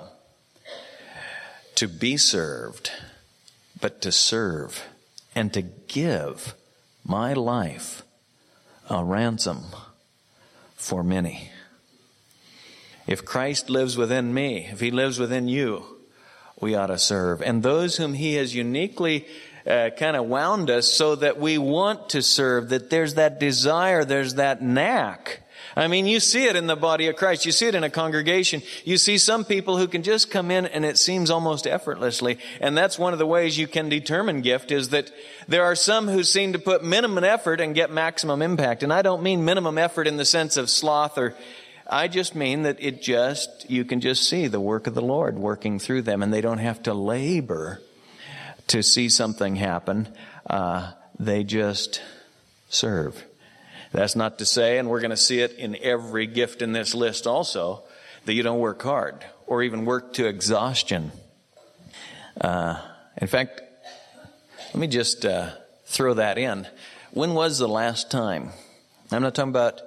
to 1.79 1.88
be 1.88 2.17
served, 2.17 2.91
but 3.79 4.01
to 4.01 4.12
serve 4.12 4.83
and 5.33 5.53
to 5.53 5.62
give 5.62 6.53
my 7.05 7.31
life 7.31 8.03
a 8.89 9.01
ransom 9.01 9.63
for 10.75 11.05
many. 11.05 11.50
If 13.07 13.24
Christ 13.24 13.69
lives 13.69 13.95
within 13.95 14.33
me, 14.33 14.67
if 14.69 14.81
he 14.81 14.91
lives 14.91 15.19
within 15.19 15.48
you, 15.48 15.86
we 16.59 16.75
ought 16.75 16.88
to 16.88 16.98
serve. 16.98 17.41
And 17.41 17.63
those 17.63 17.95
whom 17.95 18.13
he 18.13 18.33
has 18.33 18.53
uniquely 18.53 19.25
uh, 19.65 19.91
kind 19.98 20.17
of 20.17 20.25
wound 20.25 20.69
us 20.69 20.91
so 20.91 21.15
that 21.15 21.39
we 21.39 21.57
want 21.57 22.09
to 22.09 22.21
serve, 22.21 22.67
that 22.69 22.89
there's 22.89 23.13
that 23.13 23.39
desire, 23.39 24.03
there's 24.03 24.33
that 24.33 24.62
knack 24.62 25.48
I 25.75 25.87
mean, 25.87 26.05
you 26.05 26.19
see 26.19 26.45
it 26.45 26.55
in 26.55 26.67
the 26.67 26.75
body 26.75 27.07
of 27.07 27.15
Christ. 27.15 27.45
You 27.45 27.51
see 27.51 27.67
it 27.67 27.75
in 27.75 27.83
a 27.83 27.89
congregation. 27.89 28.61
You 28.83 28.97
see 28.97 29.17
some 29.17 29.45
people 29.45 29.77
who 29.77 29.87
can 29.87 30.03
just 30.03 30.31
come 30.31 30.51
in 30.51 30.65
and 30.65 30.83
it 30.83 30.97
seems 30.97 31.29
almost 31.29 31.67
effortlessly. 31.67 32.39
And 32.59 32.77
that's 32.77 32.99
one 32.99 33.13
of 33.13 33.19
the 33.19 33.25
ways 33.25 33.57
you 33.57 33.67
can 33.67 33.89
determine 33.89 34.41
gift 34.41 34.71
is 34.71 34.89
that 34.89 35.11
there 35.47 35.63
are 35.63 35.75
some 35.75 36.07
who 36.07 36.23
seem 36.23 36.53
to 36.53 36.59
put 36.59 36.83
minimum 36.83 37.23
effort 37.23 37.61
and 37.61 37.75
get 37.75 37.91
maximum 37.91 38.41
impact. 38.41 38.83
And 38.83 38.91
I 38.91 39.01
don't 39.01 39.23
mean 39.23 39.45
minimum 39.45 39.77
effort 39.77 40.07
in 40.07 40.17
the 40.17 40.25
sense 40.25 40.57
of 40.57 40.69
sloth 40.69 41.17
or 41.17 41.35
I 41.91 42.07
just 42.07 42.35
mean 42.35 42.63
that 42.63 42.77
it 42.79 43.01
just, 43.01 43.69
you 43.69 43.83
can 43.83 43.99
just 43.99 44.29
see 44.29 44.47
the 44.47 44.59
work 44.59 44.85
of 44.85 44.93
the 44.93 45.01
Lord 45.01 45.39
working 45.39 45.79
through 45.79 46.03
them 46.03 46.21
and 46.21 46.31
they 46.31 46.41
don't 46.41 46.59
have 46.59 46.83
to 46.83 46.93
labor 46.93 47.81
to 48.67 48.83
see 48.83 49.09
something 49.09 49.55
happen. 49.55 50.07
Uh, 50.47 50.91
they 51.19 51.43
just 51.43 52.01
serve. 52.69 53.25
That's 53.91 54.15
not 54.15 54.38
to 54.39 54.46
say, 54.46 54.77
and 54.77 54.89
we're 54.89 55.00
going 55.01 55.10
to 55.12 55.17
see 55.17 55.39
it 55.39 55.53
in 55.53 55.75
every 55.81 56.27
gift 56.27 56.62
in 56.62 56.74
this 56.74 56.93
list 56.93 57.25
also, 57.25 57.84
that 58.25 58.34
you 58.34 58.43
don't 58.43 58.60
work 58.60 58.81
hard 58.81 59.25
or 59.48 59.63
even 59.63 59.86
work 59.86 60.13
to 60.13 60.27
exhaustion. 60.27 61.12
Uh, 62.39 62.79
in 63.17 63.27
fact, 63.27 63.62
let 64.74 64.75
me 64.75 64.88
just 64.88 65.25
uh, 65.25 65.50
throw 65.86 66.13
that 66.13 66.38
in. 66.38 66.67
When 67.12 67.34
was 67.34 67.58
the 67.58 67.67
last 67.67 68.12
time? 68.12 68.51
I'm 69.12 69.24
not 69.24 69.34
talking 69.34 69.50
about 69.50 69.81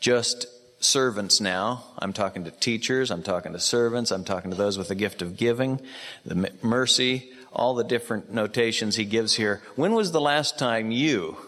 just 0.00 0.46
servants 0.80 1.40
now. 1.40 1.84
I'm 1.98 2.12
talking 2.12 2.44
to 2.44 2.50
teachers, 2.50 3.10
I'm 3.10 3.22
talking 3.22 3.52
to 3.52 3.58
servants, 3.58 4.10
I'm 4.10 4.24
talking 4.24 4.50
to 4.50 4.56
those 4.56 4.76
with 4.76 4.88
the 4.88 4.94
gift 4.94 5.22
of 5.22 5.36
giving, 5.36 5.80
the 6.24 6.52
mercy, 6.62 7.30
all 7.52 7.74
the 7.74 7.84
different 7.84 8.32
notations 8.32 8.96
he 8.96 9.06
gives 9.06 9.34
here. 9.34 9.62
When 9.74 9.94
was 9.94 10.12
the 10.12 10.20
last 10.20 10.58
time 10.58 10.90
you 10.90 11.38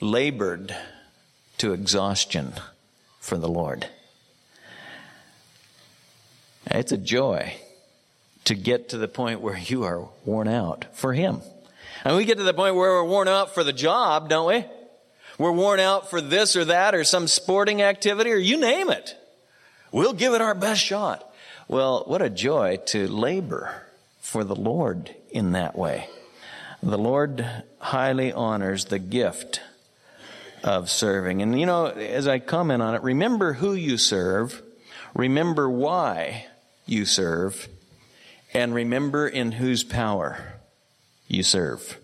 labored 0.00 0.74
to 1.58 1.72
exhaustion 1.72 2.54
for 3.20 3.36
the 3.36 3.48
Lord. 3.48 3.86
It's 6.66 6.92
a 6.92 6.98
joy 6.98 7.54
to 8.44 8.54
get 8.54 8.88
to 8.90 8.98
the 8.98 9.08
point 9.08 9.40
where 9.40 9.58
you 9.58 9.84
are 9.84 10.08
worn 10.24 10.48
out 10.48 10.86
for 10.96 11.12
Him. 11.12 11.40
And 12.04 12.16
we 12.16 12.24
get 12.24 12.38
to 12.38 12.44
the 12.44 12.54
point 12.54 12.74
where 12.74 12.90
we're 12.90 13.04
worn 13.04 13.28
out 13.28 13.54
for 13.54 13.62
the 13.62 13.72
job, 13.72 14.28
don't 14.28 14.48
we? 14.48 14.64
We're 15.38 15.52
worn 15.52 15.80
out 15.80 16.10
for 16.10 16.20
this 16.20 16.56
or 16.56 16.64
that 16.66 16.94
or 16.94 17.04
some 17.04 17.28
sporting 17.28 17.82
activity 17.82 18.30
or 18.30 18.36
you 18.36 18.58
name 18.58 18.90
it. 18.90 19.16
We'll 19.92 20.12
give 20.12 20.34
it 20.34 20.40
our 20.40 20.54
best 20.54 20.82
shot. 20.82 21.26
Well, 21.68 22.04
what 22.06 22.22
a 22.22 22.30
joy 22.30 22.78
to 22.86 23.06
labor 23.06 23.82
for 24.20 24.44
the 24.44 24.56
Lord 24.56 25.14
in 25.30 25.52
that 25.52 25.76
way. 25.76 26.08
The 26.82 26.98
Lord 26.98 27.46
highly 27.78 28.32
honors 28.32 28.86
the 28.86 28.98
gift 28.98 29.60
of 30.62 30.90
serving. 30.90 31.42
And 31.42 31.58
you 31.58 31.66
know, 31.66 31.86
as 31.86 32.26
I 32.26 32.38
comment 32.38 32.82
on 32.82 32.94
it, 32.94 33.02
remember 33.02 33.54
who 33.54 33.74
you 33.74 33.96
serve, 33.96 34.62
remember 35.14 35.68
why 35.68 36.46
you 36.86 37.04
serve, 37.04 37.68
and 38.52 38.74
remember 38.74 39.28
in 39.28 39.52
whose 39.52 39.84
power 39.84 40.54
you 41.28 41.42
serve. 41.42 41.98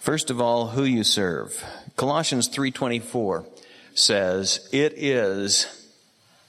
First 0.00 0.30
of 0.30 0.40
all, 0.40 0.68
who 0.68 0.84
you 0.84 1.04
serve. 1.04 1.62
Colossians 1.96 2.48
3:24 2.48 3.44
says, 3.94 4.68
"It 4.72 4.94
is 4.96 5.66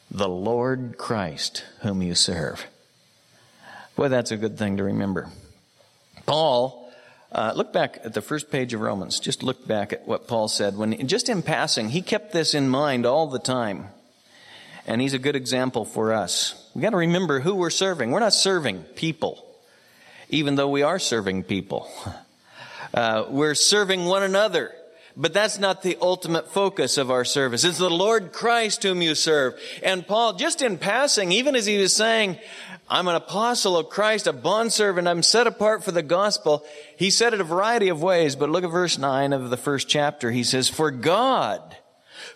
the 0.10 0.30
Lord 0.30 0.96
Christ 0.98 1.64
whom 1.82 2.02
you 2.02 2.16
serve." 2.16 2.66
Boy, 3.96 4.08
that's 4.08 4.32
a 4.32 4.38
good 4.38 4.58
thing 4.58 4.78
to 4.78 4.84
remember. 4.84 5.30
Paul 6.26 6.79
uh, 7.32 7.54
look 7.56 7.72
back 7.72 8.00
at 8.04 8.14
the 8.14 8.22
first 8.22 8.50
page 8.50 8.74
of 8.74 8.82
Romans. 8.82 9.20
Just 9.20 9.44
look 9.44 9.68
back 9.68 9.94
at 9.94 10.08
what 10.08 10.28
Paul 10.28 10.48
said 10.48 10.78
when, 10.78 11.08
just 11.08 11.30
in 11.30 11.42
passing, 11.42 11.90
he 11.90 12.02
kept 12.02 12.32
this 12.32 12.54
in 12.54 12.68
mind 12.68 13.06
all 13.06 13.28
the 13.28 13.40
time. 13.40 13.90
And 14.88 15.00
he's 15.00 15.14
a 15.14 15.20
good 15.20 15.36
example 15.36 15.86
for 15.86 16.14
us. 16.14 16.68
We 16.74 16.82
got 16.82 16.92
to 16.92 16.98
remember 16.98 17.40
who 17.40 17.54
we're 17.54 17.70
serving. 17.70 18.10
We're 18.10 18.20
not 18.20 18.34
serving 18.34 18.82
people, 18.96 19.46
even 20.30 20.56
though 20.56 20.70
we 20.70 20.82
are 20.82 21.00
serving 21.00 21.44
people. 21.44 21.90
Uh, 22.92 23.26
we're 23.30 23.54
serving 23.54 24.06
one 24.06 24.24
another. 24.24 24.72
But 25.16 25.34
that's 25.34 25.60
not 25.60 25.84
the 25.84 25.98
ultimate 26.02 26.52
focus 26.52 26.98
of 26.98 27.12
our 27.12 27.26
service. 27.26 27.64
It's 27.64 27.78
the 27.78 27.90
Lord 27.90 28.32
Christ 28.32 28.82
whom 28.84 29.02
you 29.02 29.16
serve. 29.16 29.60
And 29.84 30.08
Paul, 30.08 30.34
just 30.34 30.62
in 30.62 30.78
passing, 30.78 31.32
even 31.32 31.56
as 31.56 31.66
he 31.66 31.78
was 31.78 31.96
saying, 31.96 32.38
I'm 32.90 33.08
an 33.08 33.16
apostle 33.16 33.78
of 33.78 33.90
Christ, 33.90 34.26
a 34.26 34.34
bondservant. 34.34 35.08
I'm 35.08 35.22
set 35.22 35.46
apart 35.46 35.84
for 35.84 35.92
the 35.92 36.02
gospel. 36.02 36.66
He 36.98 37.12
said 37.12 37.36
it 37.36 37.42
a 37.42 37.44
variety 37.44 37.90
of 37.90 38.02
ways, 38.02 38.36
but 38.36 38.50
look 38.50 38.64
at 38.64 38.72
verse 38.72 38.98
9 38.98 39.32
of 39.32 39.52
the 39.52 39.58
first 39.58 39.88
chapter. 39.88 40.32
He 40.32 40.44
says, 40.44 40.70
For 40.70 40.90
God, 40.90 41.78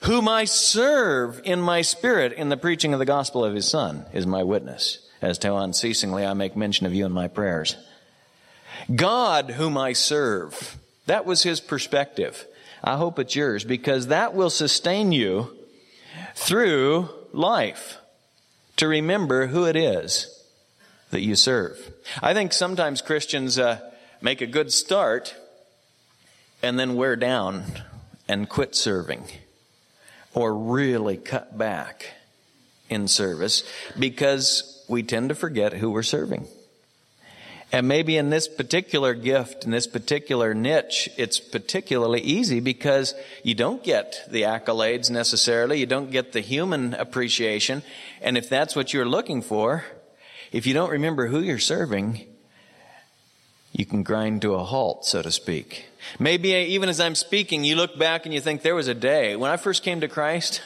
whom 0.02 0.30
I 0.30 0.46
serve 0.46 1.42
in 1.44 1.60
my 1.60 1.82
spirit 1.82 2.34
in 2.34 2.50
the 2.50 2.58
preaching 2.58 2.94
of 2.94 3.00
the 3.00 3.06
gospel 3.06 3.44
of 3.44 3.56
his 3.56 3.68
son, 3.68 4.06
is 4.14 4.28
my 4.28 4.44
witness, 4.44 5.00
as 5.24 5.40
to 5.40 5.56
unceasingly 5.56 6.24
I 6.24 6.34
make 6.34 6.56
mention 6.56 6.86
of 6.86 6.94
you 6.94 7.08
in 7.08 7.12
my 7.12 7.28
prayers. 7.28 7.76
God, 8.94 9.52
whom 9.52 9.76
I 9.76 9.94
serve. 9.94 10.78
That 11.08 11.26
was 11.26 11.42
his 11.42 11.62
perspective. 11.62 12.46
I 12.84 12.98
hope 12.98 13.18
it's 13.18 13.36
yours 13.36 13.64
because 13.64 14.08
that 14.08 14.36
will 14.36 14.52
sustain 14.52 15.12
you 15.12 15.58
through 16.36 17.10
life 17.32 17.98
to 18.76 18.88
remember 18.88 19.48
who 19.48 19.66
it 19.66 19.76
is 19.76 20.33
that 21.13 21.22
you 21.22 21.36
serve. 21.36 21.79
I 22.22 22.34
think 22.34 22.53
sometimes 22.53 23.01
Christians 23.01 23.58
uh, 23.58 23.79
make 24.22 24.41
a 24.41 24.48
good 24.48 24.72
start 24.72 25.34
and 26.62 26.77
then 26.77 26.96
wear 26.96 27.15
down 27.15 27.63
and 28.27 28.50
quit 28.50 28.75
serving 28.75 29.24
or 30.34 30.55
really 30.55 31.17
cut 31.17 31.58
back 31.58 32.13
in 32.89 33.08
service 33.08 33.63
because 33.98 34.84
we 34.88 35.03
tend 35.03 35.29
to 35.29 35.36
forget 35.36 35.74
who 35.74 35.91
we're 35.91 36.03
serving. 36.03 36.48
And 37.72 37.88
maybe 37.88 38.17
in 38.17 38.29
this 38.29 38.48
particular 38.48 39.15
gift, 39.15 39.65
in 39.65 39.72
this 39.72 39.88
particular 39.88 40.53
niche, 40.53 41.10
it's 41.17 41.39
particularly 41.39 42.22
easy 42.22 42.60
because 42.60 43.15
you 43.41 43.55
don't 43.55 43.84
get 43.84 44.27
the 44.29 44.43
accolades 44.43 45.10
necessarily. 45.10 45.79
You 45.79 45.88
don't 45.88 46.12
get 46.12 46.34
the 46.34 46.41
human 46.41 46.93
appreciation. 46.93 47.82
And 48.22 48.38
if 48.38 48.48
that's 48.48 48.75
what 48.75 48.93
you're 48.93 49.08
looking 49.08 49.41
for, 49.41 49.86
if 50.54 50.66
you 50.68 50.74
don't 50.74 50.92
remember 50.92 51.28
who 51.28 51.42
you're 51.42 51.60
serving, 51.60 52.26
you 53.74 53.86
can 53.86 54.04
grind 54.04 54.44
to 54.44 54.54
a 54.54 54.64
halt, 54.64 55.04
so 55.04 55.22
to 55.24 55.32
speak. 55.32 55.88
Maybe 56.20 56.54
eh, 56.54 56.66
even 56.66 56.90
as 56.90 57.00
I'm 57.00 57.16
speaking, 57.16 57.64
you 57.64 57.76
look 57.76 57.98
back 57.98 58.26
and 58.26 58.34
you 58.34 58.40
think 58.40 58.62
there 58.62 58.76
was 58.76 58.88
a 58.88 58.94
day 58.94 59.36
when 59.36 59.50
I 59.50 59.58
first 59.58 59.84
came 59.84 60.00
to 60.02 60.08
Christ, 60.08 60.62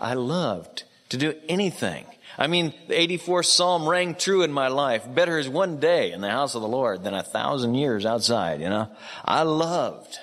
I 0.00 0.14
loved 0.14 0.84
to 1.10 1.18
do 1.18 1.34
anything. 1.48 2.06
I 2.38 2.46
mean, 2.46 2.72
the 2.86 2.94
84th 2.94 3.46
Psalm 3.46 3.86
rang 3.86 4.14
true 4.14 4.42
in 4.42 4.52
my 4.52 4.68
life. 4.68 5.04
Better 5.12 5.38
is 5.38 5.48
one 5.48 5.78
day 5.78 6.12
in 6.12 6.20
the 6.22 6.30
house 6.30 6.54
of 6.54 6.62
the 6.62 6.68
Lord 6.68 7.04
than 7.04 7.12
a 7.12 7.22
thousand 7.22 7.74
years 7.74 8.06
outside, 8.06 8.60
you 8.60 8.68
know. 8.68 8.88
I 9.24 9.42
loved 9.42 10.18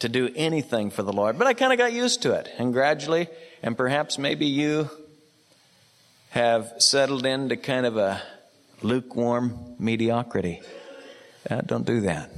to 0.00 0.08
do 0.08 0.30
anything 0.36 0.90
for 0.90 1.02
the 1.02 1.12
Lord, 1.12 1.38
but 1.38 1.46
I 1.46 1.54
kind 1.54 1.72
of 1.72 1.78
got 1.78 1.92
used 1.92 2.22
to 2.22 2.34
it. 2.34 2.48
And 2.58 2.72
gradually, 2.72 3.28
and 3.62 3.76
perhaps 3.76 4.18
maybe 4.18 4.46
you 4.46 4.90
have 6.30 6.74
settled 6.78 7.24
into 7.24 7.56
kind 7.56 7.86
of 7.86 7.96
a 7.96 8.22
lukewarm 8.86 9.76
mediocrity. 9.78 10.62
Uh, 11.48 11.60
don't 11.60 11.86
do 11.86 12.02
that. 12.02 12.30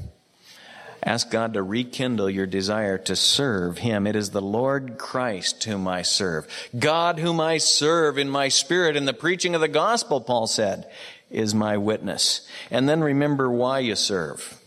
Ask 1.02 1.30
God 1.30 1.54
to 1.54 1.62
rekindle 1.62 2.28
your 2.28 2.46
desire 2.46 2.98
to 2.98 3.14
serve 3.14 3.78
Him. 3.78 4.06
It 4.06 4.16
is 4.16 4.30
the 4.30 4.42
Lord 4.42 4.98
Christ 4.98 5.64
whom 5.64 5.86
I 5.86 6.02
serve. 6.02 6.46
God 6.76 7.18
whom 7.18 7.40
I 7.40 7.58
serve 7.58 8.18
in 8.18 8.28
my 8.28 8.48
spirit 8.48 8.96
in 8.96 9.04
the 9.04 9.14
preaching 9.14 9.54
of 9.54 9.60
the 9.60 9.68
gospel, 9.68 10.20
Paul 10.20 10.46
said, 10.46 10.90
is 11.30 11.54
my 11.54 11.76
witness. 11.76 12.46
And 12.70 12.88
then 12.88 13.00
remember 13.00 13.50
why 13.50 13.78
you 13.78 13.94
serve. 13.94 14.60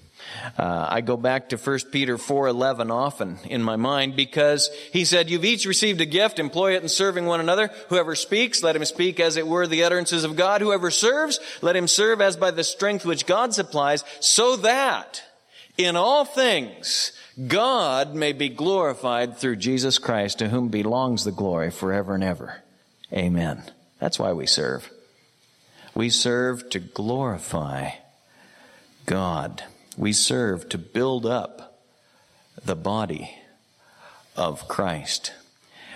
Uh, 0.58 0.88
I 0.90 1.02
go 1.02 1.18
back 1.18 1.50
to 1.50 1.58
1 1.58 1.92
Peter 1.92 2.18
4:11 2.18 2.92
often 2.92 3.40
in 3.46 3.62
my 3.64 3.76
mind 3.76 4.16
because 4.16 4.70
he 4.92 5.06
said, 5.06 5.30
"You've 5.30 5.46
each 5.46 5.66
received 5.66 6.02
a 6.02 6.06
gift; 6.06 6.40
employ 6.40 6.76
it 6.76 6.84
in 6.84 6.90
serving 6.90 7.26
one 7.26 7.40
another. 7.40 7.70
Whoever 7.90 8.16
speaks, 8.16 8.64
let 8.64 8.76
him 8.76 8.86
speak 8.86 9.20
as 9.20 9.38
it 9.38 9.48
were 9.48 9.68
the 9.68 9.84
utterances 9.84 10.24
of 10.24 10.36
God. 10.36 10.62
Whoever 10.62 10.92
serves, 10.92 11.40
let 11.62 11.76
him 11.76 11.88
serve 11.88 12.22
as 12.22 12.38
by 12.38 12.52
the 12.52 12.64
strength 12.64 13.06
which 13.06 13.26
God 13.26 13.54
supplies, 13.54 14.04
so 14.20 14.56
that 14.58 15.24
in 15.78 15.96
all 15.96 16.26
things 16.26 17.12
God 17.48 18.14
may 18.14 18.34
be 18.34 18.50
glorified 18.50 19.38
through 19.38 19.56
Jesus 19.58 19.98
Christ, 19.98 20.40
to 20.40 20.50
whom 20.50 20.70
belongs 20.70 21.24
the 21.24 21.32
glory 21.32 21.72
forever 21.72 22.16
and 22.16 22.24
ever. 22.24 22.62
Amen." 23.14 23.64
That's 24.00 24.18
why 24.18 24.34
we 24.34 24.48
serve. 24.48 24.90
We 25.94 26.10
serve 26.10 26.70
to 26.72 26.80
glorify 26.80 27.92
God. 29.06 29.64
We 29.98 30.14
serve 30.14 30.70
to 30.70 30.78
build 30.78 31.26
up 31.26 31.80
the 32.64 32.76
body 32.76 33.36
of 34.36 34.68
Christ. 34.68 35.34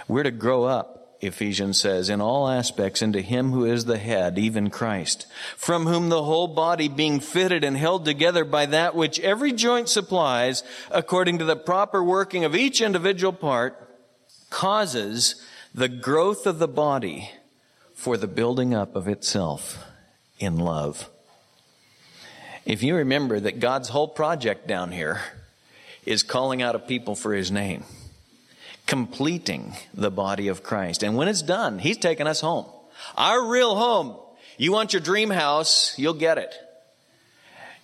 We're 0.07 0.23
to 0.23 0.31
grow 0.31 0.65
up, 0.65 1.17
Ephesians 1.21 1.79
says, 1.79 2.09
in 2.09 2.21
all 2.21 2.47
aspects 2.47 3.01
into 3.01 3.21
Him 3.21 3.51
who 3.51 3.65
is 3.65 3.85
the 3.85 3.97
head, 3.97 4.37
even 4.37 4.69
Christ, 4.69 5.27
from 5.55 5.85
whom 5.85 6.09
the 6.09 6.23
whole 6.23 6.47
body 6.47 6.87
being 6.87 7.19
fitted 7.19 7.63
and 7.63 7.77
held 7.77 8.05
together 8.05 8.43
by 8.43 8.65
that 8.67 8.95
which 8.95 9.19
every 9.21 9.53
joint 9.53 9.89
supplies, 9.89 10.63
according 10.91 11.39
to 11.39 11.45
the 11.45 11.55
proper 11.55 12.03
working 12.03 12.43
of 12.43 12.55
each 12.55 12.81
individual 12.81 13.33
part, 13.33 13.81
causes 14.49 15.41
the 15.73 15.89
growth 15.89 16.45
of 16.45 16.59
the 16.59 16.67
body 16.67 17.31
for 17.93 18.17
the 18.17 18.27
building 18.27 18.73
up 18.73 18.95
of 18.95 19.07
itself 19.07 19.85
in 20.37 20.57
love. 20.57 21.09
If 22.65 22.81
you 22.81 22.95
remember 22.95 23.39
that 23.39 23.59
God's 23.59 23.89
whole 23.89 24.07
project 24.07 24.67
down 24.67 24.91
here 24.91 25.21
is 26.05 26.23
calling 26.23 26.61
out 26.61 26.75
a 26.75 26.79
people 26.79 27.15
for 27.15 27.33
his 27.33 27.51
name, 27.51 27.83
completing 28.87 29.73
the 29.93 30.11
body 30.11 30.47
of 30.47 30.63
Christ. 30.63 31.03
And 31.03 31.15
when 31.15 31.27
it's 31.27 31.41
done, 31.41 31.79
he's 31.79 31.97
taking 31.97 32.27
us 32.27 32.41
home. 32.41 32.65
Our 33.15 33.47
real 33.47 33.75
home. 33.75 34.17
You 34.57 34.71
want 34.71 34.93
your 34.93 35.01
dream 35.01 35.29
house, 35.29 35.97
you'll 35.97 36.13
get 36.13 36.37
it. 36.37 36.53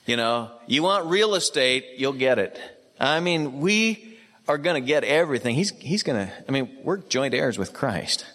You 0.05 0.17
know, 0.17 0.49
you 0.67 0.83
want 0.83 1.05
real 1.05 1.35
estate, 1.35 1.85
you'll 1.97 2.13
get 2.13 2.39
it. 2.39 2.59
I 2.99 3.19
mean, 3.19 3.59
we 3.59 4.17
are 4.47 4.57
going 4.57 4.81
to 4.81 4.85
get 4.85 5.03
everything. 5.03 5.55
He's, 5.55 5.71
he's 5.71 6.03
going 6.03 6.27
to, 6.27 6.33
I 6.47 6.51
mean, 6.51 6.69
we're 6.83 6.97
joint 6.97 7.33
heirs 7.33 7.57
with 7.57 7.73
Christ. 7.73 8.25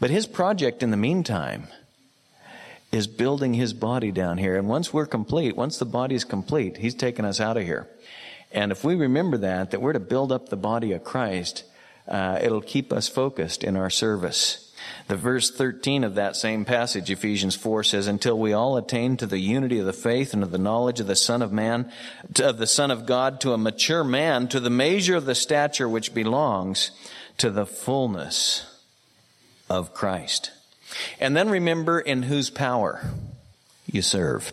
But 0.00 0.10
his 0.10 0.26
project 0.26 0.82
in 0.82 0.90
the 0.90 0.96
meantime 0.96 1.68
is 2.92 3.06
building 3.06 3.54
his 3.54 3.72
body 3.72 4.12
down 4.12 4.36
here. 4.36 4.56
And 4.56 4.68
once 4.68 4.92
we're 4.92 5.06
complete, 5.06 5.56
once 5.56 5.78
the 5.78 5.86
body 5.86 6.14
is 6.14 6.24
complete, 6.24 6.76
he's 6.76 6.94
taking 6.94 7.24
us 7.24 7.40
out 7.40 7.56
of 7.56 7.64
here. 7.64 7.88
And 8.52 8.70
if 8.70 8.84
we 8.84 8.94
remember 8.94 9.38
that, 9.38 9.70
that 9.70 9.80
we're 9.80 9.94
to 9.94 10.00
build 10.00 10.30
up 10.30 10.50
the 10.50 10.56
body 10.56 10.92
of 10.92 11.02
Christ, 11.02 11.64
uh, 12.06 12.38
it'll 12.42 12.60
keep 12.60 12.92
us 12.92 13.08
focused 13.08 13.64
in 13.64 13.76
our 13.76 13.88
service. 13.88 14.68
The 15.08 15.16
verse 15.16 15.50
13 15.50 16.04
of 16.04 16.16
that 16.16 16.36
same 16.36 16.64
passage, 16.64 17.10
Ephesians 17.10 17.54
4 17.54 17.82
says, 17.84 18.06
until 18.06 18.38
we 18.38 18.52
all 18.52 18.76
attain 18.76 19.16
to 19.16 19.26
the 19.26 19.38
unity 19.38 19.78
of 19.78 19.86
the 19.86 19.92
faith 19.92 20.34
and 20.34 20.42
of 20.42 20.50
the 20.50 20.58
knowledge 20.58 21.00
of 21.00 21.06
the 21.06 21.16
Son 21.16 21.40
of 21.40 21.52
Man, 21.52 21.90
of 22.40 22.58
the 22.58 22.66
Son 22.66 22.90
of 22.90 23.06
God, 23.06 23.40
to 23.40 23.52
a 23.52 23.58
mature 23.58 24.04
man, 24.04 24.48
to 24.48 24.60
the 24.60 24.70
measure 24.70 25.16
of 25.16 25.24
the 25.24 25.34
stature 25.34 25.88
which 25.88 26.12
belongs 26.12 26.90
to 27.38 27.48
the 27.48 27.66
fullness 27.66 28.66
of 29.70 29.94
Christ. 29.94 30.50
And 31.20 31.36
then 31.36 31.48
remember 31.48 32.00
in 32.00 32.22
whose 32.22 32.50
power 32.50 33.02
you 33.86 34.02
serve. 34.02 34.52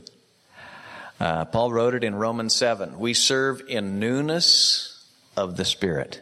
Uh, 1.20 1.46
Paul 1.46 1.72
wrote 1.72 1.96
it 1.96 2.04
in 2.04 2.16
Romans 2.16 2.56
7. 2.56 2.98
We 2.98 3.14
serve 3.14 3.62
in 3.68 4.00
newness 4.00 5.06
of 5.36 5.58
the 5.58 5.66
Spirit. 5.66 6.22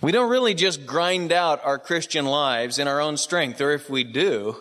We 0.00 0.12
don't 0.12 0.30
really 0.30 0.54
just 0.54 0.86
grind 0.86 1.32
out 1.32 1.64
our 1.64 1.78
Christian 1.78 2.24
lives 2.24 2.78
in 2.78 2.88
our 2.88 3.00
own 3.00 3.16
strength, 3.16 3.60
or 3.60 3.72
if 3.72 3.90
we 3.90 4.04
do, 4.04 4.56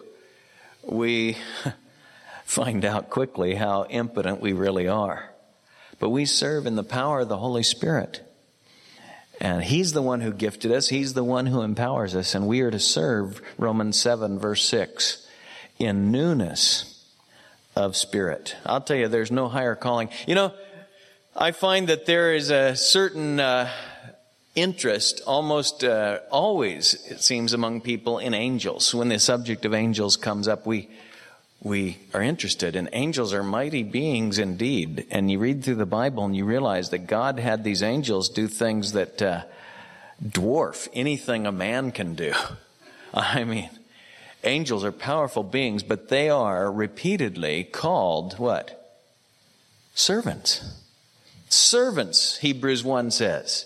we 0.83 1.37
find 2.45 2.83
out 2.83 3.09
quickly 3.09 3.55
how 3.55 3.85
impotent 3.85 4.41
we 4.41 4.53
really 4.53 4.87
are. 4.87 5.29
But 5.99 6.09
we 6.09 6.25
serve 6.25 6.65
in 6.65 6.75
the 6.75 6.83
power 6.83 7.21
of 7.21 7.29
the 7.29 7.37
Holy 7.37 7.63
Spirit. 7.63 8.26
And 9.39 9.63
He's 9.63 9.93
the 9.93 10.01
one 10.01 10.21
who 10.21 10.31
gifted 10.33 10.71
us. 10.71 10.89
He's 10.89 11.13
the 11.13 11.23
one 11.23 11.45
who 11.45 11.61
empowers 11.61 12.15
us. 12.15 12.35
And 12.35 12.47
we 12.47 12.61
are 12.61 12.71
to 12.71 12.79
serve, 12.79 13.41
Romans 13.57 13.99
7, 13.99 14.39
verse 14.39 14.63
6, 14.67 15.27
in 15.79 16.11
newness 16.11 17.05
of 17.75 17.95
spirit. 17.95 18.55
I'll 18.65 18.81
tell 18.81 18.97
you, 18.97 19.07
there's 19.07 19.31
no 19.31 19.47
higher 19.47 19.75
calling. 19.75 20.09
You 20.25 20.35
know, 20.35 20.53
I 21.35 21.51
find 21.51 21.89
that 21.89 22.07
there 22.07 22.33
is 22.33 22.49
a 22.49 22.75
certain 22.75 23.39
uh, 23.39 23.69
interest, 24.55 25.21
almost 25.27 25.83
uh, 25.83 26.19
always, 26.31 26.95
it 27.11 27.21
seems, 27.21 27.53
among 27.53 27.81
people 27.81 28.17
in 28.17 28.33
angels. 28.33 28.93
When 28.95 29.09
the 29.09 29.19
subject 29.19 29.63
of 29.63 29.73
angels 29.75 30.17
comes 30.17 30.47
up, 30.47 30.65
we 30.65 30.89
we 31.61 31.97
are 32.13 32.21
interested. 32.21 32.75
And 32.75 32.89
angels 32.93 33.33
are 33.33 33.43
mighty 33.43 33.83
beings 33.83 34.39
indeed. 34.39 35.07
And 35.11 35.29
you 35.31 35.39
read 35.39 35.63
through 35.63 35.75
the 35.75 35.85
Bible 35.85 36.25
and 36.25 36.35
you 36.35 36.45
realize 36.45 36.89
that 36.91 37.07
God 37.07 37.39
had 37.39 37.63
these 37.63 37.83
angels 37.83 38.29
do 38.29 38.47
things 38.47 38.93
that 38.93 39.21
uh, 39.21 39.43
dwarf 40.23 40.87
anything 40.93 41.45
a 41.45 41.51
man 41.51 41.91
can 41.91 42.15
do. 42.15 42.33
I 43.13 43.43
mean, 43.43 43.69
angels 44.43 44.83
are 44.83 44.91
powerful 44.91 45.43
beings, 45.43 45.83
but 45.83 46.09
they 46.09 46.29
are 46.29 46.71
repeatedly 46.71 47.63
called 47.63 48.37
what? 48.37 49.01
Servants. 49.95 50.83
Servants, 51.49 52.37
Hebrews 52.37 52.83
1 52.83 53.11
says. 53.11 53.65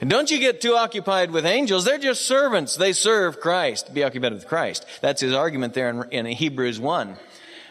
And 0.00 0.10
don't 0.10 0.30
you 0.30 0.38
get 0.38 0.60
too 0.60 0.74
occupied 0.74 1.30
with 1.30 1.46
angels. 1.46 1.84
They're 1.84 1.98
just 1.98 2.26
servants. 2.26 2.76
They 2.76 2.92
serve 2.92 3.40
Christ. 3.40 3.94
Be 3.94 4.04
occupied 4.04 4.34
with 4.34 4.46
Christ. 4.46 4.84
That's 5.00 5.20
his 5.20 5.32
argument 5.32 5.74
there 5.74 5.88
in, 5.88 6.26
in 6.26 6.26
Hebrews 6.26 6.78
1. 6.78 7.16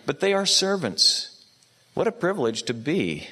But 0.05 0.19
they 0.19 0.33
are 0.33 0.45
servants. 0.45 1.45
What 1.93 2.07
a 2.07 2.11
privilege 2.11 2.63
to 2.63 2.73
be 2.73 3.27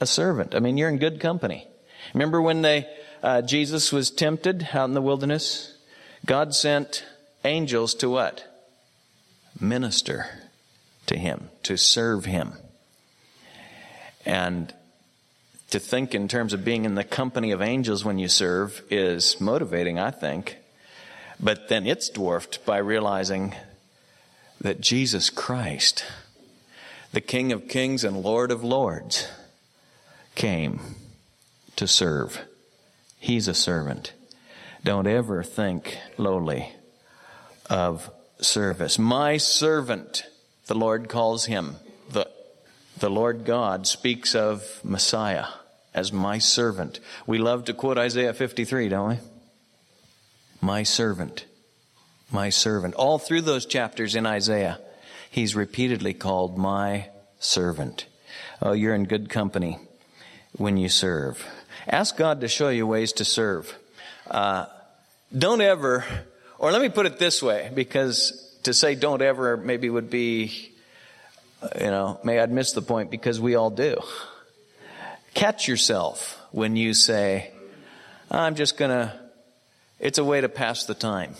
a 0.00 0.06
servant. 0.06 0.54
I 0.54 0.60
mean, 0.60 0.78
you're 0.78 0.88
in 0.88 0.98
good 0.98 1.20
company. 1.20 1.66
Remember 2.14 2.40
when 2.40 2.62
they, 2.62 2.88
uh, 3.22 3.42
Jesus 3.42 3.92
was 3.92 4.10
tempted 4.10 4.68
out 4.72 4.88
in 4.88 4.94
the 4.94 5.02
wilderness? 5.02 5.76
God 6.24 6.54
sent 6.54 7.04
angels 7.44 7.94
to 7.96 8.08
what? 8.08 8.46
Minister 9.58 10.26
to 11.06 11.18
him, 11.18 11.50
to 11.64 11.76
serve 11.76 12.24
him. 12.24 12.54
And 14.24 14.72
to 15.70 15.78
think 15.78 16.14
in 16.14 16.26
terms 16.26 16.52
of 16.52 16.64
being 16.64 16.84
in 16.84 16.96
the 16.96 17.04
company 17.04 17.52
of 17.52 17.62
angels 17.62 18.04
when 18.04 18.18
you 18.18 18.28
serve 18.28 18.82
is 18.90 19.40
motivating, 19.40 19.98
I 19.98 20.10
think. 20.10 20.56
But 21.38 21.68
then 21.68 21.86
it's 21.86 22.08
dwarfed 22.08 22.64
by 22.66 22.78
realizing 22.78 23.54
that 24.60 24.80
Jesus 24.80 25.30
Christ, 25.30 26.04
the 27.12 27.20
King 27.20 27.52
of 27.52 27.68
Kings 27.68 28.04
and 28.04 28.22
Lord 28.22 28.50
of 28.50 28.64
Lords, 28.64 29.28
came 30.34 30.80
to 31.76 31.86
serve. 31.86 32.40
He's 33.18 33.48
a 33.48 33.54
servant. 33.54 34.12
Don't 34.84 35.06
ever 35.06 35.42
think 35.42 35.98
lowly 36.18 36.72
of 37.68 38.10
service. 38.40 38.98
My 38.98 39.36
servant, 39.36 40.24
the 40.66 40.74
Lord 40.74 41.08
calls 41.08 41.46
him. 41.46 41.76
The, 42.10 42.28
the 42.98 43.10
Lord 43.10 43.44
God 43.44 43.86
speaks 43.86 44.34
of 44.34 44.80
Messiah 44.82 45.46
as 45.94 46.12
my 46.12 46.38
servant. 46.38 47.00
We 47.26 47.38
love 47.38 47.64
to 47.64 47.74
quote 47.74 47.98
Isaiah 47.98 48.32
53, 48.32 48.88
don't 48.88 49.08
we? 49.10 49.18
My 50.60 50.82
servant. 50.82 51.46
My 52.30 52.50
servant. 52.50 52.94
All 52.94 53.18
through 53.18 53.42
those 53.42 53.66
chapters 53.66 54.14
in 54.14 54.26
Isaiah, 54.26 54.78
he's 55.30 55.56
repeatedly 55.56 56.14
called 56.14 56.56
my 56.56 57.08
servant. 57.38 58.06
Oh, 58.62 58.72
you're 58.72 58.94
in 58.94 59.04
good 59.04 59.28
company 59.28 59.78
when 60.52 60.76
you 60.76 60.88
serve. 60.88 61.44
Ask 61.88 62.16
God 62.16 62.40
to 62.42 62.48
show 62.48 62.68
you 62.68 62.86
ways 62.86 63.12
to 63.14 63.24
serve. 63.24 63.74
Uh, 64.30 64.66
don't 65.36 65.60
ever, 65.60 66.04
or 66.58 66.70
let 66.70 66.82
me 66.82 66.88
put 66.88 67.06
it 67.06 67.18
this 67.18 67.42
way, 67.42 67.70
because 67.74 68.58
to 68.64 68.74
say 68.74 68.94
don't 68.94 69.22
ever 69.22 69.56
maybe 69.56 69.88
would 69.88 70.10
be, 70.10 70.72
you 71.80 71.86
know, 71.86 72.20
may 72.22 72.38
I'd 72.38 72.52
miss 72.52 72.72
the 72.72 72.82
point 72.82 73.10
because 73.10 73.40
we 73.40 73.54
all 73.54 73.70
do. 73.70 74.00
Catch 75.34 75.68
yourself 75.68 76.40
when 76.50 76.76
you 76.76 76.94
say, 76.94 77.52
I'm 78.30 78.54
just 78.54 78.76
gonna, 78.76 79.18
it's 79.98 80.18
a 80.18 80.24
way 80.24 80.40
to 80.40 80.48
pass 80.48 80.84
the 80.84 80.94
time. 80.94 81.34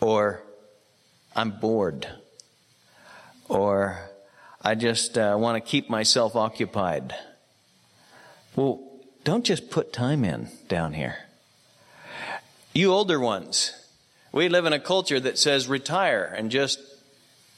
Or, 0.00 0.42
I'm 1.34 1.50
bored. 1.50 2.08
Or, 3.48 3.98
I 4.60 4.74
just 4.74 5.18
uh, 5.18 5.36
want 5.38 5.62
to 5.62 5.70
keep 5.70 5.90
myself 5.90 6.36
occupied. 6.36 7.14
Well, 8.56 8.80
don't 9.24 9.44
just 9.44 9.70
put 9.70 9.92
time 9.92 10.24
in 10.24 10.48
down 10.68 10.94
here. 10.94 11.16
You 12.72 12.92
older 12.92 13.20
ones, 13.20 13.72
we 14.32 14.48
live 14.48 14.64
in 14.66 14.72
a 14.72 14.80
culture 14.80 15.20
that 15.20 15.38
says 15.38 15.68
retire 15.68 16.24
and 16.24 16.50
just 16.50 16.80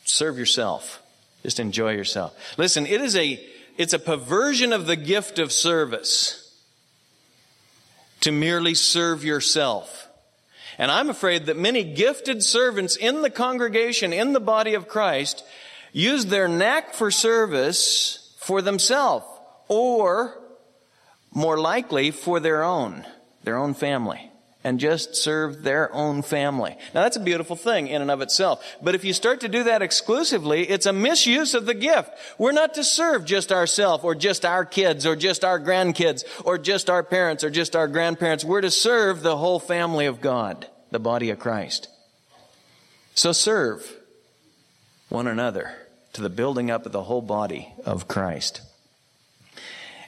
serve 0.05 0.39
yourself. 0.39 1.03
Just 1.43 1.61
enjoy 1.61 1.93
yourself. 1.93 2.37
Listen, 2.59 2.87
it 2.87 3.01
is 3.01 3.17
a, 3.17 3.43
it's 3.77 3.93
a 3.93 3.99
perversion 3.99 4.73
of 4.73 4.87
the 4.87 4.97
gift 4.97 5.39
of 5.39 5.53
service 5.53 6.43
to 8.21 8.33
merely 8.33 8.75
serve 8.75 9.25
yourself. 9.25 10.09
And 10.79 10.91
I'm 10.91 11.09
afraid 11.09 11.47
that 11.47 11.57
many 11.57 11.85
gifted 11.85 12.43
servants 12.43 12.97
in 12.97 13.23
the 13.23 13.31
congregation, 13.31 14.13
in 14.13 14.33
the 14.33 14.41
body 14.41 14.75
of 14.75 14.89
Christ, 14.89 15.45
use 15.93 16.27
their 16.27 16.49
knack 16.49 16.95
for 16.95 17.11
service 17.11 18.35
for 18.39 18.61
themselves 18.61 19.27
or 19.69 20.39
more 21.33 21.59
likely 21.59 22.11
for 22.11 22.41
their 22.41 22.63
own, 22.63 23.05
their 23.45 23.57
own 23.57 23.75
family 23.75 24.31
and 24.67 24.81
just 24.81 25.15
serve 25.15 25.63
their 25.63 25.95
own 25.95 26.23
family. 26.23 26.77
Now 26.93 27.03
that's 27.03 27.17
a 27.17 27.21
beautiful 27.21 27.55
thing 27.55 27.87
in 27.87 28.03
and 28.03 28.11
of 28.11 28.21
itself. 28.21 28.65
But 28.83 28.97
if 28.97 29.05
you 29.05 29.13
start 29.13 29.43
to 29.43 29.49
do 29.49 29.63
that 29.63 29.81
exclusively, 29.81 30.69
it's 30.69 30.87
a 30.87 30.93
misuse 30.93 31.55
of 31.55 31.67
the 31.67 31.75
gift. 31.75 32.11
We're 32.37 32.51
not 32.51 32.75
to 32.75 32.83
serve 32.83 33.25
just 33.25 33.53
ourselves 33.53 34.03
or 34.03 34.17
just 34.17 34.45
our 34.45 34.65
kids 34.65 35.07
or 35.07 35.15
just 35.15 35.45
our 35.45 35.61
grandkids 35.61 36.25
or 36.45 36.59
just 36.59 36.91
our 36.91 37.05
parents 37.05 37.45
or 37.45 37.51
just 37.51 37.77
our 37.77 37.87
grandparents. 37.87 38.45
We're 38.45 38.61
to 38.61 38.73
serve 38.73 39.23
the 39.23 39.37
whole 39.37 39.61
family 39.61 40.07
of 40.07 40.21
God, 40.21 40.67
the 40.91 40.99
body 40.99 41.31
of 41.31 41.39
Christ. 41.39 41.89
So 43.15 43.31
serve 43.31 43.89
one 45.11 45.29
another 45.29 45.77
to 46.15 46.23
the 46.23 46.29
building 46.29 46.73
up 46.73 46.87
of 46.87 46.91
the 46.91 47.05
whole 47.05 47.23
body 47.23 47.73
of 47.85 48.09
Christ. 48.09 48.63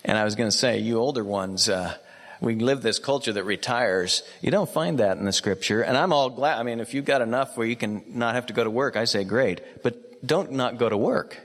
And 0.05 0.19
I 0.19 0.25
was 0.25 0.35
going 0.35 0.51
to 0.51 0.57
say, 0.57 0.81
you 0.81 0.99
older 0.99 1.23
ones, 1.23 1.69
uh, 1.69 1.95
we 2.41 2.55
live 2.55 2.83
this 2.83 2.99
culture 2.99 3.33
that 3.33 3.45
retires. 3.45 4.23
You 4.41 4.51
don't 4.51 4.71
find 4.71 4.99
that 4.99 5.19
in 5.19 5.25
the 5.25 5.33
scripture. 5.33 5.83
And 5.83 5.97
I'm 5.97 6.13
all 6.13 6.31
glad. 6.31 6.59
I 6.59 6.63
mean, 6.63 6.81
if 6.81 6.95
you've 6.95 7.05
got 7.05 7.21
enough 7.21 7.57
where 7.57 7.67
you 7.67 7.77
can 7.77 8.05
not 8.09 8.35
have 8.35 8.47
to 8.47 8.53
go 8.53 8.63
to 8.63 8.71
work, 8.71 8.97
I 8.97 9.05
say 9.05 9.25
great. 9.25 9.83
But 9.83 10.27
don't 10.27 10.53
not 10.53 10.79
go 10.79 10.89
to 10.89 10.97
work. 10.97 11.39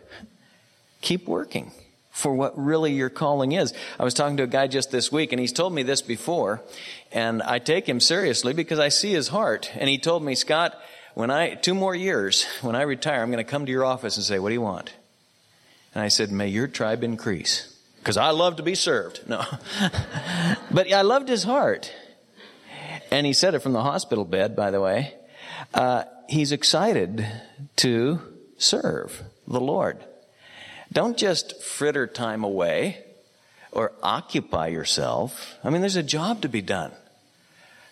Keep 1.02 1.28
working 1.28 1.72
for 2.12 2.34
what 2.34 2.58
really 2.58 2.94
your 2.94 3.10
calling 3.10 3.54
is. 3.54 3.74
I 4.00 4.04
was 4.04 4.14
talking 4.14 4.38
to 4.38 4.44
a 4.44 4.48
guy 4.48 4.68
just 4.68 4.92
this 4.92 5.12
week 5.12 5.34
and 5.34 5.40
he's 5.40 5.52
told 5.52 5.74
me 5.74 5.82
this 5.82 6.04
before 6.04 6.62
and 7.12 7.42
I 7.42 7.58
take 7.58 7.90
him 7.90 8.00
seriously 8.00 8.54
because 8.54 8.78
I 8.78 8.90
see 8.90 9.12
his 9.12 9.30
heart. 9.30 9.72
And 9.76 9.90
he 9.90 9.98
told 9.98 10.24
me, 10.24 10.36
Scott, 10.36 10.80
when 11.16 11.32
I, 11.32 11.56
two 11.56 11.74
more 11.74 11.96
years, 11.96 12.46
when 12.62 12.76
I 12.76 12.84
retire, 12.84 13.22
I'm 13.22 13.32
going 13.32 13.44
to 13.44 13.50
come 13.50 13.66
to 13.66 13.72
your 13.72 13.84
office 13.84 14.16
and 14.18 14.26
say, 14.26 14.38
what 14.38 14.50
do 14.50 14.54
you 14.54 14.62
want? 14.62 14.94
And 15.96 16.04
I 16.04 16.08
said, 16.08 16.32
may 16.32 16.48
your 16.48 16.68
tribe 16.68 17.04
increase 17.04 17.73
because 18.04 18.18
I 18.18 18.32
love 18.32 18.58
to 18.58 18.64
be 18.64 18.76
served. 18.76 19.22
No. 19.30 19.46
but 20.72 20.92
I 20.92 21.04
loved 21.04 21.30
his 21.30 21.44
heart. 21.44 21.90
And 23.10 23.26
he 23.26 23.32
said 23.32 23.56
it 23.56 23.60
from 23.60 23.72
the 23.72 23.82
hospital 23.82 24.26
bed, 24.26 24.58
by 24.58 24.72
the 24.72 24.82
way. 24.82 25.14
Uh, 25.74 26.04
he's 26.28 26.52
excited 26.52 27.26
to 27.78 28.20
serve 28.58 29.24
the 29.48 29.62
Lord. 29.62 30.04
Don't 30.92 31.16
just 31.16 31.64
fritter 31.64 32.06
time 32.06 32.44
away 32.44 33.06
or 33.72 33.94
occupy 34.04 34.68
yourself. 34.68 35.56
I 35.64 35.70
mean, 35.70 35.80
there's 35.80 35.96
a 35.96 36.04
job 36.04 36.42
to 36.42 36.50
be 36.50 36.62
done. 36.62 36.92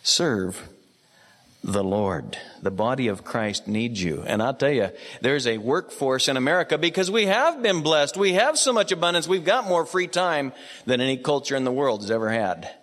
Serve 0.04 0.68
the 1.64 1.84
Lord. 1.84 2.38
The 2.62 2.72
body 2.72 3.08
of 3.08 3.24
Christ 3.24 3.68
needs 3.68 4.02
you. 4.02 4.24
And 4.26 4.42
I'll 4.42 4.54
tell 4.54 4.72
you, 4.72 4.90
there's 5.22 5.46
a 5.46 5.58
workforce 5.58 6.28
in 6.28 6.38
America 6.38 6.78
because 6.78 7.12
we 7.12 7.26
have 7.28 7.62
been 7.62 7.82
blessed. 7.82 8.18
We 8.18 8.34
have 8.34 8.58
so 8.58 8.74
much 8.74 8.92
abundance. 8.92 9.28
We've 9.28 9.46
got 9.46 9.68
more 9.68 9.86
free 9.86 10.08
time 10.08 10.54
than 10.86 11.02
any 11.02 11.18
culture 11.18 11.56
in 11.56 11.64
the 11.64 11.72
world 11.72 12.02
has 12.02 12.12
ever 12.12 12.30
had. 12.30 12.74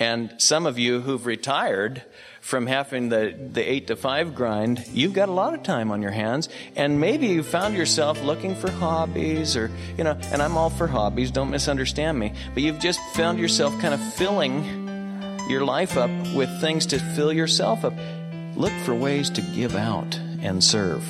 And 0.00 0.34
some 0.38 0.66
of 0.66 0.78
you 0.78 1.00
who've 1.00 1.24
retired 1.24 2.02
from 2.40 2.66
having 2.66 3.08
the, 3.08 3.34
the 3.52 3.62
eight 3.62 3.86
to 3.86 3.96
five 3.96 4.34
grind, 4.34 4.84
you've 4.92 5.12
got 5.12 5.28
a 5.28 5.32
lot 5.32 5.54
of 5.54 5.62
time 5.62 5.92
on 5.92 6.02
your 6.02 6.10
hands. 6.10 6.48
And 6.74 7.00
maybe 7.00 7.28
you 7.28 7.44
found 7.44 7.76
yourself 7.76 8.20
looking 8.22 8.56
for 8.56 8.70
hobbies 8.72 9.56
or, 9.56 9.70
you 9.96 10.02
know, 10.02 10.18
and 10.32 10.42
I'm 10.42 10.56
all 10.56 10.70
for 10.70 10.88
hobbies, 10.88 11.30
don't 11.30 11.50
misunderstand 11.50 12.18
me. 12.18 12.32
But 12.52 12.64
you've 12.64 12.80
just 12.80 12.98
found 13.14 13.38
yourself 13.38 13.78
kind 13.80 13.94
of 13.94 14.14
filling 14.14 14.84
your 15.48 15.64
life 15.64 15.96
up 15.96 16.10
with 16.34 16.50
things 16.60 16.86
to 16.86 16.98
fill 16.98 17.32
yourself 17.32 17.84
up. 17.84 17.94
Look 18.56 18.72
for 18.84 18.94
ways 18.94 19.30
to 19.30 19.40
give 19.40 19.74
out 19.74 20.18
and 20.40 20.62
serve. 20.62 21.04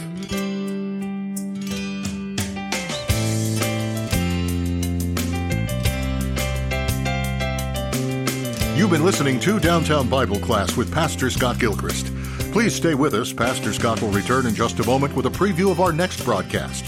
You've 8.76 8.90
been 8.90 9.04
listening 9.04 9.38
to 9.40 9.60
Downtown 9.60 10.08
Bible 10.08 10.38
Class 10.40 10.76
with 10.76 10.92
Pastor 10.92 11.30
Scott 11.30 11.58
Gilchrist. 11.58 12.06
Please 12.52 12.74
stay 12.74 12.94
with 12.94 13.14
us. 13.14 13.32
Pastor 13.32 13.72
Scott 13.72 14.00
will 14.00 14.10
return 14.10 14.46
in 14.46 14.54
just 14.54 14.78
a 14.80 14.86
moment 14.86 15.14
with 15.14 15.26
a 15.26 15.30
preview 15.30 15.70
of 15.70 15.80
our 15.80 15.92
next 15.92 16.24
broadcast. 16.24 16.84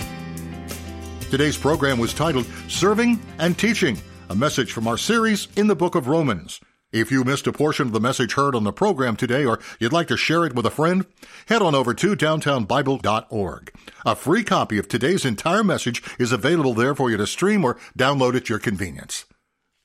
Today's 1.30 1.56
program 1.56 1.98
was 1.98 2.14
titled 2.14 2.46
Serving 2.68 3.20
and 3.38 3.58
Teaching, 3.58 3.98
a 4.30 4.34
message 4.34 4.72
from 4.72 4.88
our 4.88 4.96
series 4.96 5.48
in 5.56 5.66
the 5.66 5.76
book 5.76 5.94
of 5.94 6.08
Romans. 6.08 6.60
If 6.92 7.10
you 7.10 7.24
missed 7.24 7.48
a 7.48 7.52
portion 7.52 7.88
of 7.88 7.92
the 7.92 8.00
message 8.00 8.34
heard 8.34 8.54
on 8.54 8.62
the 8.62 8.72
program 8.72 9.16
today 9.16 9.44
or 9.44 9.58
you'd 9.80 9.92
like 9.92 10.06
to 10.06 10.16
share 10.16 10.46
it 10.46 10.54
with 10.54 10.66
a 10.66 10.70
friend, 10.70 11.04
head 11.46 11.60
on 11.60 11.74
over 11.74 11.92
to 11.94 12.14
downtownbible.org. 12.14 13.72
A 14.04 14.14
free 14.14 14.44
copy 14.44 14.78
of 14.78 14.86
today's 14.86 15.24
entire 15.24 15.64
message 15.64 16.00
is 16.16 16.30
available 16.30 16.74
there 16.74 16.94
for 16.94 17.10
you 17.10 17.16
to 17.16 17.26
stream 17.26 17.64
or 17.64 17.76
download 17.98 18.36
at 18.36 18.48
your 18.48 18.60
convenience. 18.60 19.24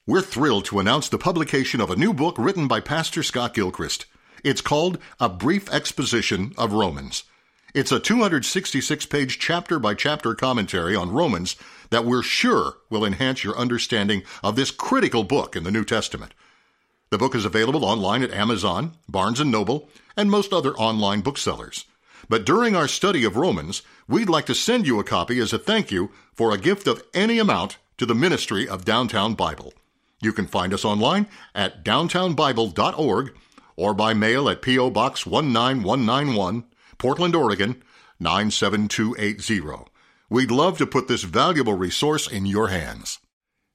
We're 0.05 0.21
thrilled 0.21 0.65
to 0.65 0.79
announce 0.79 1.09
the 1.09 1.17
publication 1.17 1.81
of 1.81 1.89
a 1.89 1.95
new 1.95 2.13
book 2.13 2.35
written 2.37 2.67
by 2.67 2.81
Pastor 2.81 3.23
Scott 3.23 3.55
Gilchrist. 3.55 4.05
It's 4.43 4.61
called 4.61 4.99
A 5.19 5.27
Brief 5.27 5.71
Exposition 5.73 6.53
of 6.55 6.71
Romans. 6.71 7.23
It's 7.73 7.91
a 7.91 7.99
266 7.99 9.07
page 9.07 9.39
chapter 9.39 9.79
by 9.79 9.95
chapter 9.95 10.35
commentary 10.35 10.95
on 10.95 11.11
Romans 11.11 11.55
that 11.89 12.05
we're 12.05 12.21
sure 12.21 12.73
will 12.91 13.05
enhance 13.05 13.43
your 13.43 13.57
understanding 13.57 14.21
of 14.43 14.55
this 14.55 14.69
critical 14.69 15.23
book 15.23 15.55
in 15.55 15.63
the 15.63 15.71
New 15.71 15.85
Testament. 15.85 16.33
The 17.11 17.17
book 17.17 17.35
is 17.35 17.43
available 17.43 17.83
online 17.83 18.23
at 18.23 18.31
Amazon, 18.31 18.93
Barnes 19.09 19.43
& 19.43 19.45
Noble, 19.45 19.89
and 20.15 20.31
most 20.31 20.53
other 20.53 20.73
online 20.75 21.19
booksellers. 21.19 21.83
But 22.29 22.45
during 22.45 22.73
our 22.73 22.87
study 22.87 23.25
of 23.25 23.35
Romans, 23.35 23.81
we'd 24.07 24.29
like 24.29 24.45
to 24.45 24.55
send 24.55 24.87
you 24.87 24.97
a 24.97 25.03
copy 25.03 25.37
as 25.39 25.51
a 25.51 25.59
thank 25.59 25.91
you 25.91 26.11
for 26.33 26.53
a 26.53 26.57
gift 26.57 26.87
of 26.87 27.03
any 27.13 27.37
amount 27.37 27.77
to 27.97 28.05
the 28.05 28.15
ministry 28.15 28.65
of 28.65 28.85
Downtown 28.85 29.33
Bible. 29.33 29.73
You 30.21 30.31
can 30.31 30.47
find 30.47 30.73
us 30.73 30.85
online 30.85 31.27
at 31.53 31.83
downtownbible.org 31.83 33.35
or 33.75 33.93
by 33.93 34.13
mail 34.13 34.47
at 34.47 34.61
P.O. 34.61 34.89
Box 34.91 35.25
19191, 35.25 36.63
Portland, 36.97 37.35
Oregon 37.35 37.83
97280. 38.21 39.91
We'd 40.29 40.49
love 40.49 40.77
to 40.77 40.87
put 40.87 41.09
this 41.09 41.23
valuable 41.23 41.73
resource 41.73 42.31
in 42.31 42.45
your 42.45 42.69
hands. 42.69 43.19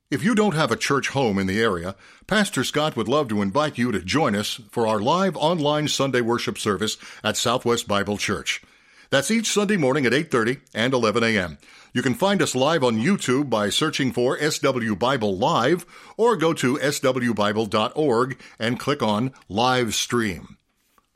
If 0.09 0.23
you 0.23 0.37
don't 0.37 0.55
have 0.55 0.71
a 0.71 0.77
church 0.77 1.09
home 1.09 1.37
in 1.37 1.49
the 1.49 1.61
area, 1.61 1.97
Pastor 2.29 2.63
Scott 2.63 2.95
would 2.95 3.09
love 3.09 3.27
to 3.27 3.43
invite 3.43 3.77
you 3.77 3.91
to 3.91 4.01
join 4.01 4.37
us 4.37 4.61
for 4.71 4.87
our 4.87 5.01
live 5.01 5.37
online 5.37 5.89
Sunday 5.89 6.21
worship 6.21 6.59
service 6.59 6.97
at 7.25 7.37
Southwest 7.37 7.89
Bible 7.89 8.17
Church. 8.17 8.63
That's 9.11 9.33
each 9.33 9.51
Sunday 9.51 9.77
morning 9.77 10.07
at 10.07 10.13
8:30 10.13 10.61
and 10.73 10.95
11 10.95 11.25
a.m. 11.25 11.59
You 11.93 12.03
can 12.03 12.15
find 12.15 12.41
us 12.41 12.55
live 12.55 12.85
on 12.85 13.03
YouTube 13.03 13.51
by 13.51 13.69
searching 13.69 14.13
for 14.13 14.39
SW 14.39 14.95
Bible 14.95 15.37
Live 15.37 15.85
or 16.17 16.37
go 16.37 16.53
to 16.53 16.77
swbible.org 16.77 18.39
and 18.61 18.79
click 18.79 19.03
on 19.03 19.33
Live 19.49 19.93
Stream. 19.93 20.57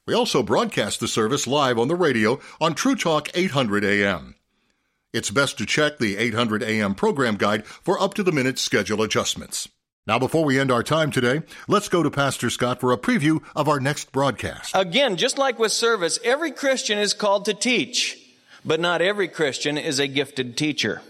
We 0.04 0.14
also 0.14 0.42
broadcast 0.42 0.98
the 0.98 1.06
service 1.06 1.46
live 1.46 1.78
on 1.78 1.86
the 1.86 1.94
radio 1.94 2.40
on 2.60 2.74
True 2.74 2.96
Talk 2.96 3.28
800 3.34 3.84
AM. 3.84 4.34
It's 5.12 5.30
best 5.32 5.58
to 5.58 5.66
check 5.66 5.98
the 5.98 6.16
800 6.18 6.62
AM 6.62 6.94
program 6.94 7.36
guide 7.36 7.66
for 7.66 8.00
up 8.00 8.14
to 8.14 8.22
the 8.22 8.30
minute 8.30 8.60
schedule 8.60 9.02
adjustments. 9.02 9.68
Now, 10.06 10.20
before 10.20 10.44
we 10.44 10.58
end 10.58 10.70
our 10.70 10.84
time 10.84 11.10
today, 11.10 11.42
let's 11.66 11.88
go 11.88 12.04
to 12.04 12.10
Pastor 12.12 12.48
Scott 12.48 12.78
for 12.80 12.92
a 12.92 12.96
preview 12.96 13.42
of 13.56 13.68
our 13.68 13.80
next 13.80 14.12
broadcast. 14.12 14.70
Again, 14.72 15.16
just 15.16 15.36
like 15.36 15.58
with 15.58 15.72
service, 15.72 16.20
every 16.22 16.52
Christian 16.52 16.96
is 16.96 17.12
called 17.12 17.46
to 17.46 17.54
teach. 17.54 18.18
But 18.64 18.78
not 18.78 19.02
every 19.02 19.26
Christian 19.26 19.76
is 19.76 19.98
a 19.98 20.06
gifted 20.06 20.56
teacher. 20.56 21.02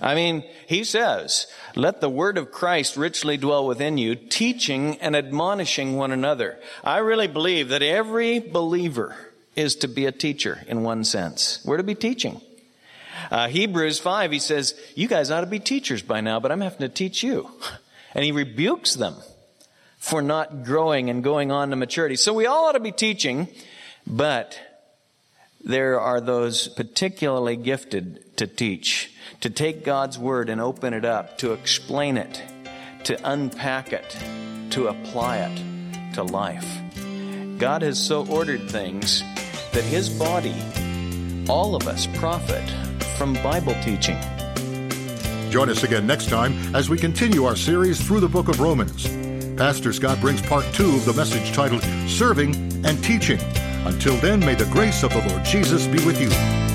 I 0.00 0.16
mean, 0.16 0.42
he 0.66 0.82
says, 0.82 1.46
let 1.76 2.00
the 2.00 2.08
word 2.08 2.36
of 2.36 2.50
Christ 2.50 2.96
richly 2.96 3.36
dwell 3.36 3.64
within 3.64 3.96
you, 3.96 4.16
teaching 4.16 4.98
and 4.98 5.14
admonishing 5.14 5.96
one 5.96 6.10
another. 6.10 6.58
I 6.82 6.98
really 6.98 7.28
believe 7.28 7.68
that 7.68 7.82
every 7.82 8.40
believer 8.40 9.14
is 9.54 9.76
to 9.76 9.88
be 9.88 10.06
a 10.06 10.12
teacher 10.12 10.64
in 10.66 10.82
one 10.82 11.04
sense. 11.04 11.62
We're 11.64 11.76
to 11.76 11.82
be 11.84 11.94
teaching. 11.94 12.40
Uh, 13.30 13.48
Hebrews 13.48 13.98
5, 13.98 14.32
he 14.32 14.38
says, 14.38 14.78
you 14.94 15.08
guys 15.08 15.30
ought 15.30 15.40
to 15.40 15.46
be 15.46 15.58
teachers 15.58 16.02
by 16.02 16.20
now, 16.20 16.40
but 16.40 16.52
I'm 16.52 16.60
having 16.60 16.78
to 16.78 16.88
teach 16.88 17.22
you. 17.22 17.50
And 18.12 18.24
he 18.24 18.32
rebukes 18.32 18.94
them 18.94 19.14
for 19.98 20.20
not 20.20 20.64
growing 20.64 21.10
and 21.10 21.22
going 21.22 21.52
on 21.52 21.70
to 21.70 21.76
maturity. 21.76 22.16
So 22.16 22.34
we 22.34 22.46
all 22.46 22.66
ought 22.66 22.72
to 22.72 22.80
be 22.80 22.90
teaching, 22.90 23.46
but 24.04 24.58
there 25.62 26.00
are 26.00 26.20
those 26.20 26.68
particularly 26.68 27.56
gifted 27.56 28.36
to 28.38 28.46
teach, 28.46 29.12
to 29.42 29.50
take 29.50 29.84
God's 29.84 30.18
word 30.18 30.48
and 30.48 30.60
open 30.60 30.94
it 30.94 31.04
up, 31.04 31.38
to 31.38 31.52
explain 31.52 32.16
it, 32.16 32.42
to 33.04 33.30
unpack 33.30 33.92
it, 33.92 34.16
to 34.70 34.88
apply 34.88 35.38
it 35.38 36.14
to 36.14 36.22
life. 36.22 36.66
God 37.58 37.82
has 37.82 37.98
so 37.98 38.26
ordered 38.26 38.70
things 38.70 39.22
that 39.72 39.84
His 39.84 40.08
body, 40.08 40.56
all 41.48 41.76
of 41.76 41.86
us, 41.86 42.06
profit 42.06 42.64
from 43.16 43.34
Bible 43.34 43.74
teaching. 43.82 44.18
Join 45.50 45.68
us 45.68 45.82
again 45.82 46.06
next 46.06 46.28
time 46.28 46.52
as 46.74 46.88
we 46.88 46.96
continue 46.96 47.44
our 47.44 47.56
series 47.56 48.00
through 48.00 48.20
the 48.20 48.28
book 48.28 48.48
of 48.48 48.60
Romans. 48.60 49.08
Pastor 49.56 49.92
Scott 49.92 50.20
brings 50.20 50.40
part 50.40 50.64
two 50.72 50.88
of 50.88 51.04
the 51.04 51.12
message 51.14 51.52
titled 51.52 51.82
Serving 52.08 52.54
and 52.86 53.02
Teaching. 53.02 53.40
Until 53.84 54.16
then, 54.16 54.40
may 54.40 54.54
the 54.54 54.64
grace 54.66 55.02
of 55.02 55.12
the 55.12 55.26
Lord 55.28 55.44
Jesus 55.44 55.86
be 55.86 56.04
with 56.06 56.20
you. 56.20 56.69